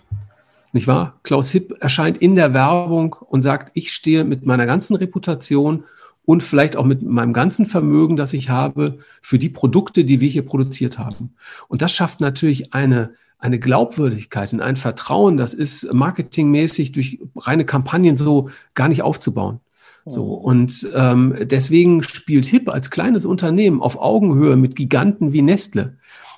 Nicht 0.74 0.88
wahr? 0.88 1.20
Klaus 1.24 1.52
Hipp 1.52 1.76
erscheint 1.82 2.18
in 2.18 2.36
der 2.36 2.54
Werbung 2.54 3.16
und 3.28 3.42
sagt, 3.42 3.72
ich 3.74 3.92
stehe 3.92 4.24
mit 4.24 4.46
meiner 4.46 4.66
ganzen 4.66 4.96
Reputation 4.96 5.84
und 6.24 6.44
vielleicht 6.44 6.78
auch 6.78 6.86
mit 6.86 7.02
meinem 7.02 7.34
ganzen 7.34 7.66
Vermögen, 7.66 8.16
das 8.16 8.34
ich 8.34 8.50
habe, 8.50 9.00
für 9.22 9.38
die 9.38 9.50
Produkte, 9.50 10.06
die 10.06 10.22
wir 10.22 10.30
hier 10.30 10.46
produziert 10.46 10.98
haben. 10.98 11.34
Und 11.68 11.82
das 11.82 11.92
schafft 11.92 12.22
natürlich 12.22 12.74
eine, 12.74 13.16
eine 13.38 13.60
Glaubwürdigkeit 13.60 14.54
und 14.54 14.62
ein 14.62 14.76
Vertrauen, 14.78 15.36
das 15.36 15.54
ist 15.54 15.92
marketingmäßig 15.92 16.94
durch 16.94 17.20
reine 17.36 17.66
Kampagnen 17.66 18.16
so 18.16 18.50
gar 18.76 18.88
nicht 18.88 19.02
aufzubauen. 19.02 19.60
So, 20.06 20.34
und 20.34 20.90
ähm, 20.96 21.36
deswegen 21.42 22.02
spielt 22.02 22.46
HIP 22.46 22.70
als 22.70 22.90
kleines 22.90 23.24
Unternehmen 23.24 23.82
auf 23.82 24.02
Augenhöhe 24.02 24.56
mit 24.56 24.76
Giganten 24.76 25.32
wie 25.32 25.44
Nestle, 25.44 25.98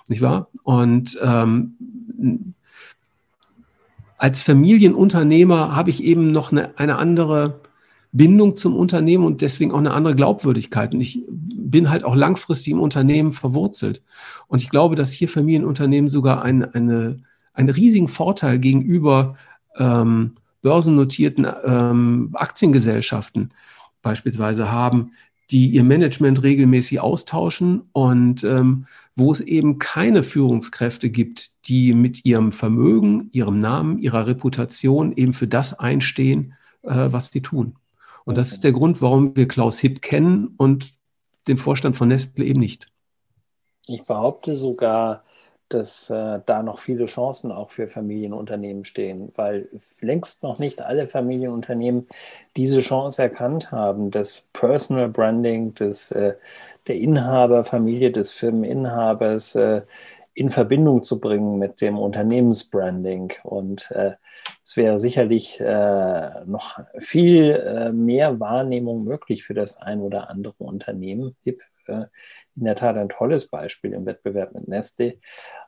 nicht 0.10 0.22
wahr? 0.22 0.50
Und 0.64 1.18
ähm, 1.24 1.78
als 4.18 4.42
Familienunternehmer 4.42 5.76
habe 5.76 5.90
ich 5.90 6.04
eben 6.04 6.32
noch 6.32 6.52
eine, 6.52 6.78
eine 6.78 6.98
andere 6.98 7.60
Bindung 8.14 8.56
zum 8.56 8.76
Unternehmen 8.76 9.26
und 9.26 9.42
deswegen 9.42 9.72
auch 9.72 9.80
eine 9.80 9.92
andere 9.92 10.16
Glaubwürdigkeit. 10.16 10.94
Und 10.94 11.02
ich 11.02 11.24
bin 11.28 11.90
halt 11.90 12.04
auch 12.04 12.16
langfristig 12.16 12.72
im 12.72 12.80
Unternehmen 12.80 13.32
verwurzelt. 13.32 14.04
Und 14.48 14.62
ich 14.62 14.70
glaube, 14.70 14.96
dass 14.96 15.12
hier 15.12 15.28
Familienunternehmen 15.28 16.10
sogar 16.10 16.44
ein, 16.44 16.64
eine, 16.64 17.18
einen 17.54 17.70
riesigen 17.70 18.08
Vorteil 18.08 18.60
gegenüber 18.60 19.36
ähm, 19.78 20.34
börsennotierten 20.62 21.48
ähm, 21.66 22.30
Aktiengesellschaften 22.34 23.52
beispielsweise 24.04 24.72
haben, 24.72 25.12
die 25.50 25.70
ihr 25.70 25.84
Management 25.84 26.44
regelmäßig 26.44 27.00
austauschen 27.00 27.82
und 27.92 28.44
ähm, 28.44 28.86
wo 29.16 29.32
es 29.32 29.42
eben 29.42 29.80
keine 29.80 30.24
Führungskräfte 30.24 31.10
gibt, 31.10 31.68
die 31.68 31.94
mit 31.94 32.26
ihrem 32.26 32.52
Vermögen, 32.52 33.30
ihrem 33.32 33.60
Namen, 33.60 34.00
ihrer 34.00 34.28
Reputation 34.28 35.14
eben 35.16 35.34
für 35.34 35.48
das 35.48 35.80
einstehen, 35.80 36.56
äh, 36.84 37.08
was 37.12 37.32
sie 37.32 37.42
tun. 37.42 37.76
Und 38.26 38.38
das 38.38 38.52
ist 38.52 38.64
der 38.64 38.72
Grund, 38.72 39.02
warum 39.02 39.36
wir 39.36 39.48
Klaus 39.48 39.80
Hipp 39.80 40.02
kennen 40.02 40.54
und 40.58 40.94
den 41.48 41.58
Vorstand 41.58 41.96
von 41.96 42.08
Nestle 42.08 42.46
eben 42.46 42.60
nicht. 42.60 42.88
Ich 43.86 44.06
behaupte 44.08 44.56
sogar, 44.56 45.24
dass 45.74 46.10
äh, 46.10 46.40
da 46.46 46.62
noch 46.62 46.80
viele 46.80 47.06
Chancen 47.06 47.52
auch 47.52 47.72
für 47.72 47.88
Familienunternehmen 47.88 48.86
stehen, 48.86 49.32
weil 49.36 49.70
längst 50.02 50.44
noch 50.44 50.60
nicht 50.60 50.82
alle 50.82 51.08
Familienunternehmen 51.08 52.08
diese 52.56 52.80
Chance 52.82 53.22
erkannt 53.22 53.72
haben, 53.72 54.12
das 54.12 54.48
Personal 54.54 55.10
Branding 55.10 55.74
des, 55.74 56.12
äh, 56.12 56.36
der 56.88 56.96
Inhaberfamilie, 56.96 58.12
des 58.12 58.32
Firmeninhabers 58.32 59.56
äh, 59.56 59.82
in 60.34 60.50
Verbindung 60.50 61.04
zu 61.04 61.20
bringen 61.20 61.60
mit 61.60 61.82
dem 61.82 61.98
Unternehmensbranding. 61.98 63.34
Und 63.44 63.92
äh, 63.92 64.14
es 64.64 64.76
wäre 64.76 65.00
sicherlich 65.00 65.60
äh, 65.60 66.46
noch 66.46 66.80
viel 67.00 67.52
äh, 67.52 67.92
mehr 67.92 68.40
Wahrnehmung 68.40 69.04
möglich 69.04 69.44
für 69.44 69.54
das 69.54 69.82
ein 69.82 70.02
oder 70.02 70.30
andere 70.30 70.56
Unternehmen. 70.58 71.36
HIP 71.44 71.62
äh, 71.88 72.06
in 72.56 72.64
der 72.64 72.76
Tat 72.76 72.98
ein 72.98 73.10
tolles 73.10 73.48
Beispiel 73.48 73.94
im 73.94 74.06
Wettbewerb 74.06 74.54
mit 74.54 74.68
Nestle. 74.68 75.20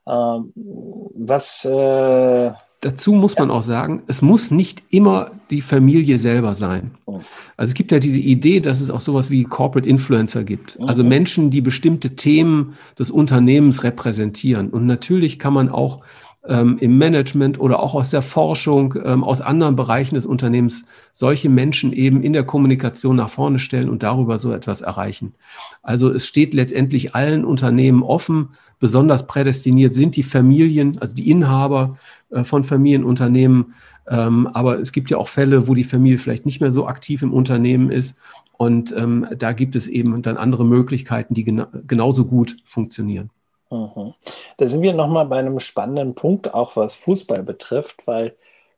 Ähm, 0.08 0.54
was 0.56 1.65
äh, 1.65 2.51
Dazu 2.86 3.15
muss 3.15 3.36
man 3.36 3.50
auch 3.50 3.63
sagen, 3.63 4.04
es 4.06 4.21
muss 4.21 4.52
nicht 4.52 4.84
immer 4.91 5.32
die 5.50 5.62
Familie 5.62 6.19
selber 6.19 6.54
sein. 6.54 6.91
Oh. 7.06 7.19
Also 7.58 7.71
es 7.71 7.74
gibt 7.74 7.91
ja 7.91 7.98
diese 7.98 8.19
Idee, 8.19 8.60
dass 8.60 8.80
es 8.80 8.91
auch 8.91 9.00
sowas 9.00 9.32
wie 9.32 9.43
Corporate 9.43 9.89
Influencer 9.89 10.43
gibt. 10.43 10.80
Also. 10.80 11.04
Menschen, 11.04 11.50
die 11.50 11.62
bestimmte 11.62 12.15
Themen 12.15 12.76
des 13.00 13.10
Unternehmens 13.10 13.84
repräsentieren. 13.84 14.69
Und 14.69 14.86
natürlich 14.86 15.39
kann 15.39 15.52
man 15.52 15.69
auch 15.69 16.04
ähm, 16.47 16.77
im 16.79 16.97
Management 16.97 17.60
oder 17.60 17.79
auch 17.79 17.95
aus 17.95 18.12
der 18.12 18.21
Forschung, 18.21 18.95
ähm, 19.03 19.23
aus 19.23 19.41
anderen 19.41 19.75
Bereichen 19.75 20.15
des 20.15 20.25
Unternehmens 20.25 20.86
solche 21.13 21.49
Menschen 21.49 21.93
eben 21.93 22.21
in 22.21 22.34
der 22.34 22.43
Kommunikation 22.43 23.15
nach 23.15 23.29
vorne 23.29 23.60
stellen 23.60 23.89
und 23.89 24.03
darüber 24.03 24.39
so 24.39 24.51
etwas 24.51 24.81
erreichen. 24.81 25.34
Also 25.81 26.12
es 26.12 26.27
steht 26.27 26.53
letztendlich 26.53 27.15
allen 27.15 27.45
Unternehmen 27.45 28.03
offen. 28.03 28.49
Besonders 28.79 29.27
prädestiniert 29.27 29.95
sind 29.95 30.15
die 30.15 30.23
Familien, 30.23 30.99
also 30.99 31.15
die 31.15 31.29
Inhaber 31.29 31.97
äh, 32.29 32.43
von 32.43 32.63
Familienunternehmen. 32.63 33.73
Ähm, 34.08 34.47
aber 34.47 34.79
es 34.79 34.91
gibt 34.91 35.10
ja 35.10 35.17
auch 35.17 35.27
Fälle, 35.27 35.67
wo 35.67 35.73
die 35.73 35.84
Familie 35.84 36.19
vielleicht 36.19 36.45
nicht 36.45 36.62
mehr 36.62 36.71
so 36.71 36.88
aktiv 36.88 37.21
im 37.21 37.34
Unternehmen 37.34 37.89
ist. 37.89 38.19
Und 38.58 38.95
ähm, 38.95 39.27
da 39.38 39.51
gibt 39.51 39.75
es 39.75 39.88
eben 39.88 40.21
dann 40.21 40.38
andere 40.38 40.65
Möglichkeiten, 40.65 41.34
die 41.34 41.43
gena 41.43 41.67
genauso 41.88 42.25
gut 42.25 42.58
funktionieren. 42.63 43.29
Mhm. 43.71 44.13
Da 44.58 44.67
sind 44.67 44.82
wir 44.82 44.93
nochmal 44.93 45.25
bei 45.25 45.38
einem 45.38 45.60
spannenden 45.60 46.15
Punkt, 46.15 46.54
auch 46.54 46.75
was 46.75 46.93
Fußball 46.95 47.43
betrifft, 47.43 48.06
weil 48.06 48.36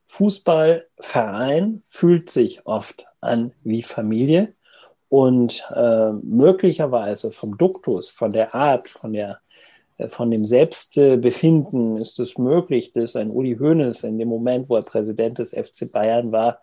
Fußballverein 0.07 1.81
fühlt 1.87 2.29
sich 2.29 2.65
oft 2.65 3.03
an 3.19 3.51
wie 3.63 3.83
Familie 3.83 4.53
und 5.09 5.63
äh, 5.75 6.11
möglicherweise 6.11 7.31
vom 7.31 7.57
Duktus, 7.57 8.09
von 8.09 8.31
der 8.31 8.55
Art, 8.55 8.87
von, 8.87 9.13
der, 9.13 9.39
äh, 9.97 10.07
von 10.07 10.31
dem 10.31 10.45
Selbstbefinden 10.45 11.97
ist 11.97 12.19
es 12.19 12.37
möglich, 12.37 12.93
dass 12.93 13.15
ein 13.15 13.31
Uli 13.31 13.57
Hoeneß 13.57 14.03
in 14.03 14.17
dem 14.17 14.29
Moment, 14.29 14.69
wo 14.69 14.77
er 14.77 14.83
Präsident 14.83 15.39
des 15.39 15.51
FC 15.51 15.91
Bayern 15.91 16.31
war, 16.31 16.61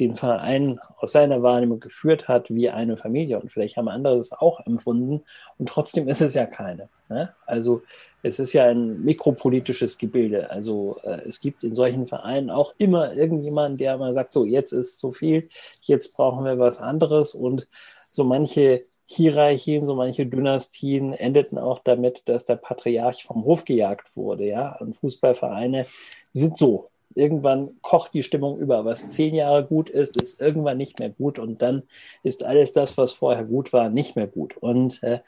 den 0.00 0.14
Verein 0.14 0.78
aus 0.98 1.12
seiner 1.12 1.42
Wahrnehmung 1.42 1.80
geführt 1.80 2.26
hat 2.26 2.50
wie 2.50 2.70
eine 2.70 2.96
Familie. 2.96 3.40
Und 3.40 3.52
vielleicht 3.52 3.76
haben 3.76 3.88
andere 3.88 4.16
es 4.16 4.32
auch 4.32 4.60
empfunden. 4.66 5.22
Und 5.58 5.68
trotzdem 5.68 6.08
ist 6.08 6.20
es 6.20 6.34
ja 6.34 6.46
keine. 6.46 6.88
Ne? 7.08 7.34
Also 7.46 7.82
es 8.22 8.38
ist 8.38 8.52
ja 8.54 8.64
ein 8.64 9.02
mikropolitisches 9.02 9.98
Gebilde. 9.98 10.50
Also 10.50 10.98
äh, 11.04 11.20
es 11.26 11.40
gibt 11.40 11.62
in 11.62 11.74
solchen 11.74 12.08
Vereinen 12.08 12.50
auch 12.50 12.74
immer 12.78 13.14
irgendjemanden, 13.14 13.78
der 13.78 13.96
mal 13.98 14.14
sagt, 14.14 14.32
so 14.32 14.44
jetzt 14.44 14.72
ist 14.72 14.98
zu 14.98 15.12
viel, 15.12 15.48
jetzt 15.82 16.16
brauchen 16.16 16.44
wir 16.44 16.58
was 16.58 16.80
anderes. 16.80 17.34
Und 17.34 17.68
so 18.12 18.24
manche 18.24 18.82
Hierarchien, 19.06 19.84
so 19.84 19.94
manche 19.94 20.26
Dynastien 20.26 21.12
endeten 21.12 21.58
auch 21.58 21.80
damit, 21.84 22.22
dass 22.26 22.46
der 22.46 22.56
Patriarch 22.56 23.24
vom 23.24 23.44
Hof 23.44 23.64
gejagt 23.64 24.16
wurde. 24.16 24.46
Ja? 24.46 24.76
Und 24.76 24.96
Fußballvereine 24.96 25.86
sind 26.32 26.58
so 26.58 26.90
irgendwann 27.14 27.70
kocht 27.82 28.14
die 28.14 28.22
Stimmung 28.22 28.58
über. 28.58 28.84
Was 28.84 29.08
zehn 29.08 29.34
Jahre 29.34 29.64
gut 29.64 29.90
ist, 29.90 30.20
ist 30.20 30.40
irgendwann 30.40 30.78
nicht 30.78 30.98
mehr 30.98 31.10
gut 31.10 31.38
und 31.38 31.62
dann 31.62 31.82
ist 32.22 32.42
alles 32.44 32.72
das, 32.72 32.96
was 32.96 33.12
vorher 33.12 33.44
gut 33.44 33.72
war, 33.72 33.88
nicht 33.88 34.16
mehr 34.16 34.26
gut. 34.26 34.56
Und 34.56 35.02
äh, 35.02 35.20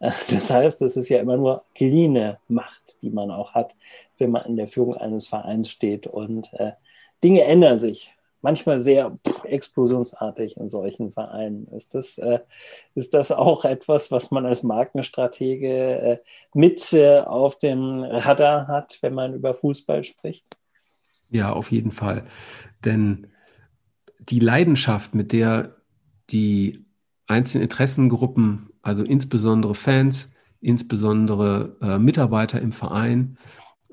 das 0.00 0.50
heißt, 0.50 0.82
es 0.82 0.96
ist 0.96 1.08
ja 1.08 1.20
immer 1.20 1.36
nur 1.36 1.64
geliehene 1.74 2.38
Macht, 2.48 2.98
die 3.02 3.10
man 3.10 3.30
auch 3.30 3.54
hat, 3.54 3.74
wenn 4.18 4.30
man 4.30 4.46
in 4.46 4.56
der 4.56 4.68
Führung 4.68 4.96
eines 4.96 5.26
Vereins 5.26 5.70
steht. 5.70 6.06
Und 6.06 6.52
äh, 6.54 6.72
Dinge 7.22 7.44
ändern 7.44 7.78
sich. 7.78 8.12
Manchmal 8.40 8.78
sehr 8.78 9.18
explosionsartig 9.42 10.56
in 10.56 10.68
solchen 10.68 11.12
Vereinen. 11.12 11.66
Ist 11.72 11.96
das, 11.96 12.18
äh, 12.18 12.38
ist 12.94 13.12
das 13.12 13.32
auch 13.32 13.64
etwas, 13.64 14.12
was 14.12 14.30
man 14.30 14.46
als 14.46 14.62
Markenstratege 14.62 16.00
äh, 16.00 16.18
mit 16.54 16.92
äh, 16.92 17.18
auf 17.18 17.58
dem 17.58 18.04
Radar 18.04 18.68
hat, 18.68 18.98
wenn 19.00 19.14
man 19.14 19.34
über 19.34 19.54
Fußball 19.54 20.04
spricht? 20.04 20.46
Ja, 21.30 21.52
auf 21.52 21.70
jeden 21.70 21.90
Fall. 21.90 22.26
Denn 22.84 23.26
die 24.20 24.40
Leidenschaft, 24.40 25.14
mit 25.14 25.32
der 25.32 25.76
die 26.30 26.84
einzelnen 27.26 27.64
Interessengruppen, 27.64 28.70
also 28.82 29.04
insbesondere 29.04 29.74
Fans, 29.74 30.32
insbesondere 30.60 31.76
äh, 31.80 31.98
Mitarbeiter 31.98 32.60
im 32.60 32.72
Verein, 32.72 33.38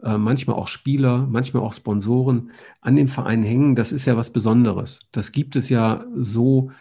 äh, 0.03 0.17
manchmal 0.17 0.55
auch 0.55 0.67
Spieler, 0.67 1.27
manchmal 1.29 1.63
auch 1.63 1.73
Sponsoren 1.73 2.51
an 2.81 2.95
den 2.95 3.07
Verein 3.07 3.43
hängen, 3.43 3.75
das 3.75 3.91
ist 3.91 4.05
ja 4.05 4.17
was 4.17 4.31
Besonderes. 4.31 5.01
Das 5.11 5.31
gibt 5.31 5.55
es 5.55 5.69
ja 5.69 6.05
so 6.15 6.71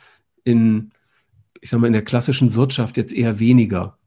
in, 0.45 0.91
ich 1.61 1.71
sag 1.71 1.81
mal, 1.81 1.87
in 1.87 1.93
der 1.93 2.05
klassischen 2.05 2.55
Wirtschaft 2.55 2.97
jetzt 2.97 3.13
eher 3.13 3.39
weniger. 3.39 3.99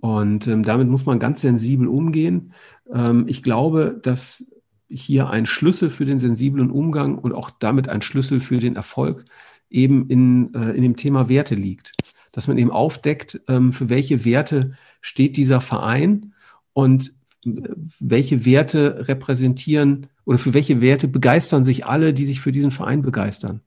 Und 0.00 0.46
ähm, 0.46 0.62
damit 0.62 0.88
muss 0.88 1.06
man 1.06 1.18
ganz 1.18 1.40
sensibel 1.40 1.88
umgehen. 1.88 2.52
Ähm, 2.92 3.24
ich 3.26 3.42
glaube, 3.42 3.98
dass 4.02 4.50
hier 4.88 5.30
ein 5.30 5.46
Schlüssel 5.46 5.90
für 5.90 6.04
den 6.04 6.18
sensiblen 6.18 6.70
Umgang 6.70 7.18
und 7.18 7.32
auch 7.32 7.50
damit 7.50 7.88
ein 7.88 8.02
Schlüssel 8.02 8.40
für 8.40 8.58
den 8.58 8.76
Erfolg 8.76 9.24
eben 9.70 10.08
in, 10.08 10.54
äh, 10.54 10.70
in 10.70 10.82
dem 10.82 10.96
Thema 10.96 11.28
Werte 11.28 11.54
liegt. 11.54 11.92
Dass 12.32 12.48
man 12.48 12.58
eben 12.58 12.70
aufdeckt, 12.70 13.40
ähm, 13.48 13.72
für 13.72 13.88
welche 13.88 14.24
Werte 14.24 14.72
steht 15.00 15.36
dieser 15.36 15.60
Verein 15.60 16.34
und 16.72 17.12
äh, 17.44 17.50
welche 18.00 18.44
Werte 18.44 19.08
repräsentieren 19.08 20.06
oder 20.24 20.38
für 20.38 20.54
welche 20.54 20.80
Werte 20.80 21.08
begeistern 21.08 21.64
sich 21.64 21.86
alle, 21.86 22.14
die 22.14 22.26
sich 22.26 22.40
für 22.40 22.52
diesen 22.52 22.70
Verein 22.70 23.02
begeistern. 23.02 23.60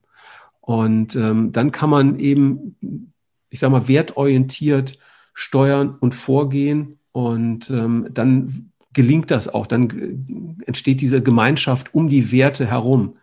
Und 0.60 1.16
ähm, 1.16 1.52
dann 1.52 1.72
kann 1.72 1.90
man 1.90 2.18
eben, 2.18 3.12
ich 3.50 3.58
sage 3.58 3.72
mal, 3.72 3.88
wertorientiert 3.88 4.98
steuern 5.34 5.96
und 5.98 6.14
vorgehen 6.14 6.98
und 7.12 7.70
ähm, 7.70 8.08
dann 8.10 8.71
gelingt 8.92 9.30
das 9.30 9.52
auch. 9.52 9.66
Dann 9.66 10.58
entsteht 10.66 11.00
diese 11.00 11.22
Gemeinschaft 11.22 11.94
um 11.94 12.08
die 12.08 12.32
Werte 12.32 12.66
herum. 12.66 13.16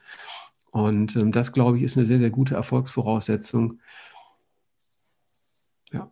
Und 0.71 1.15
ähm, 1.15 1.31
das, 1.31 1.51
glaube 1.53 1.77
ich, 1.77 1.83
ist 1.83 1.97
eine 1.97 2.05
sehr, 2.05 2.19
sehr 2.19 2.29
gute 2.29 2.55
Erfolgsvoraussetzung. 2.55 3.79
Ja. 5.91 6.09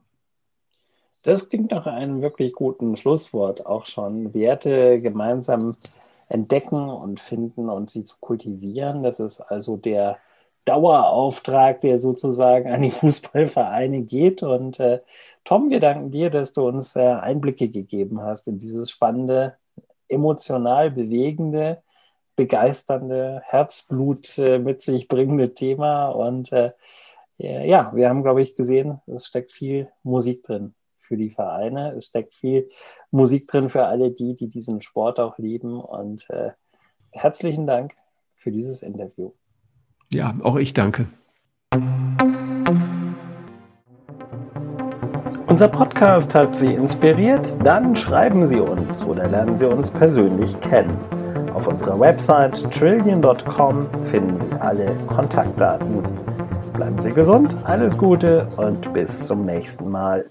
Das 1.23 1.49
klingt 1.49 1.71
nach 1.71 1.85
einem 1.85 2.21
wirklich 2.21 2.53
guten 2.53 2.97
Schlusswort 2.97 3.65
auch 3.65 3.85
schon. 3.85 4.33
Werte 4.33 5.01
gemeinsam 5.01 5.75
entdecken 6.29 6.89
und 6.89 7.19
finden 7.19 7.69
und 7.69 7.89
sie 7.89 8.03
zu 8.03 8.17
kultivieren. 8.19 9.03
Das 9.03 9.19
ist 9.19 9.41
also 9.41 9.77
der 9.77 10.17
Dauerauftrag, 10.67 11.81
der 11.81 11.97
sozusagen 11.97 12.69
an 12.69 12.81
die 12.81 12.91
Fußballvereine 12.91 14.03
geht. 14.03 14.43
Und 14.43 14.79
äh, 14.79 15.01
Tom, 15.43 15.69
wir 15.69 15.79
danken 15.79 16.11
dir, 16.11 16.29
dass 16.29 16.53
du 16.53 16.67
uns 16.67 16.95
äh, 16.95 17.01
Einblicke 17.01 17.69
gegeben 17.69 18.21
hast 18.21 18.47
in 18.47 18.59
dieses 18.59 18.91
spannende 18.91 19.55
emotional 20.09 20.91
bewegende, 20.91 21.81
begeisternde, 22.35 23.41
Herzblut 23.45 24.37
äh, 24.37 24.59
mit 24.59 24.81
sich 24.81 25.07
bringende 25.07 25.53
Thema. 25.53 26.09
Und 26.09 26.51
äh, 26.51 26.71
ja, 27.37 27.91
wir 27.95 28.09
haben, 28.09 28.23
glaube 28.23 28.41
ich, 28.41 28.55
gesehen, 28.55 28.99
es 29.05 29.27
steckt 29.27 29.51
viel 29.51 29.89
Musik 30.03 30.43
drin 30.43 30.73
für 30.99 31.17
die 31.17 31.29
Vereine. 31.29 31.93
Es 31.93 32.07
steckt 32.07 32.35
viel 32.35 32.67
Musik 33.11 33.47
drin 33.47 33.69
für 33.69 33.85
alle 33.85 34.11
die, 34.11 34.35
die 34.35 34.47
diesen 34.47 34.81
Sport 34.81 35.19
auch 35.19 35.37
lieben. 35.37 35.79
Und 35.79 36.29
äh, 36.29 36.51
herzlichen 37.11 37.67
Dank 37.67 37.93
für 38.35 38.51
dieses 38.51 38.81
Interview. 38.81 39.31
Ja, 40.11 40.33
auch 40.41 40.55
ich 40.55 40.73
danke. 40.73 41.05
Unser 45.47 45.67
Podcast 45.69 46.35
hat 46.35 46.55
Sie 46.55 46.73
inspiriert? 46.73 47.51
Dann 47.63 47.95
schreiben 47.95 48.45
Sie 48.45 48.59
uns 48.59 49.03
oder 49.03 49.27
lernen 49.27 49.57
Sie 49.57 49.65
uns 49.65 49.89
persönlich 49.89 50.59
kennen. 50.61 50.97
Auf 51.53 51.67
unserer 51.67 51.99
Website 51.99 52.71
trillion.com 52.71 53.87
finden 54.03 54.37
Sie 54.37 54.51
alle 54.59 54.95
Kontaktdaten. 55.07 56.03
Bleiben 56.73 56.99
Sie 57.01 57.11
gesund, 57.11 57.57
alles 57.63 57.97
Gute 57.97 58.47
und 58.57 58.93
bis 58.93 59.25
zum 59.25 59.45
nächsten 59.45 59.89
Mal. 59.89 60.25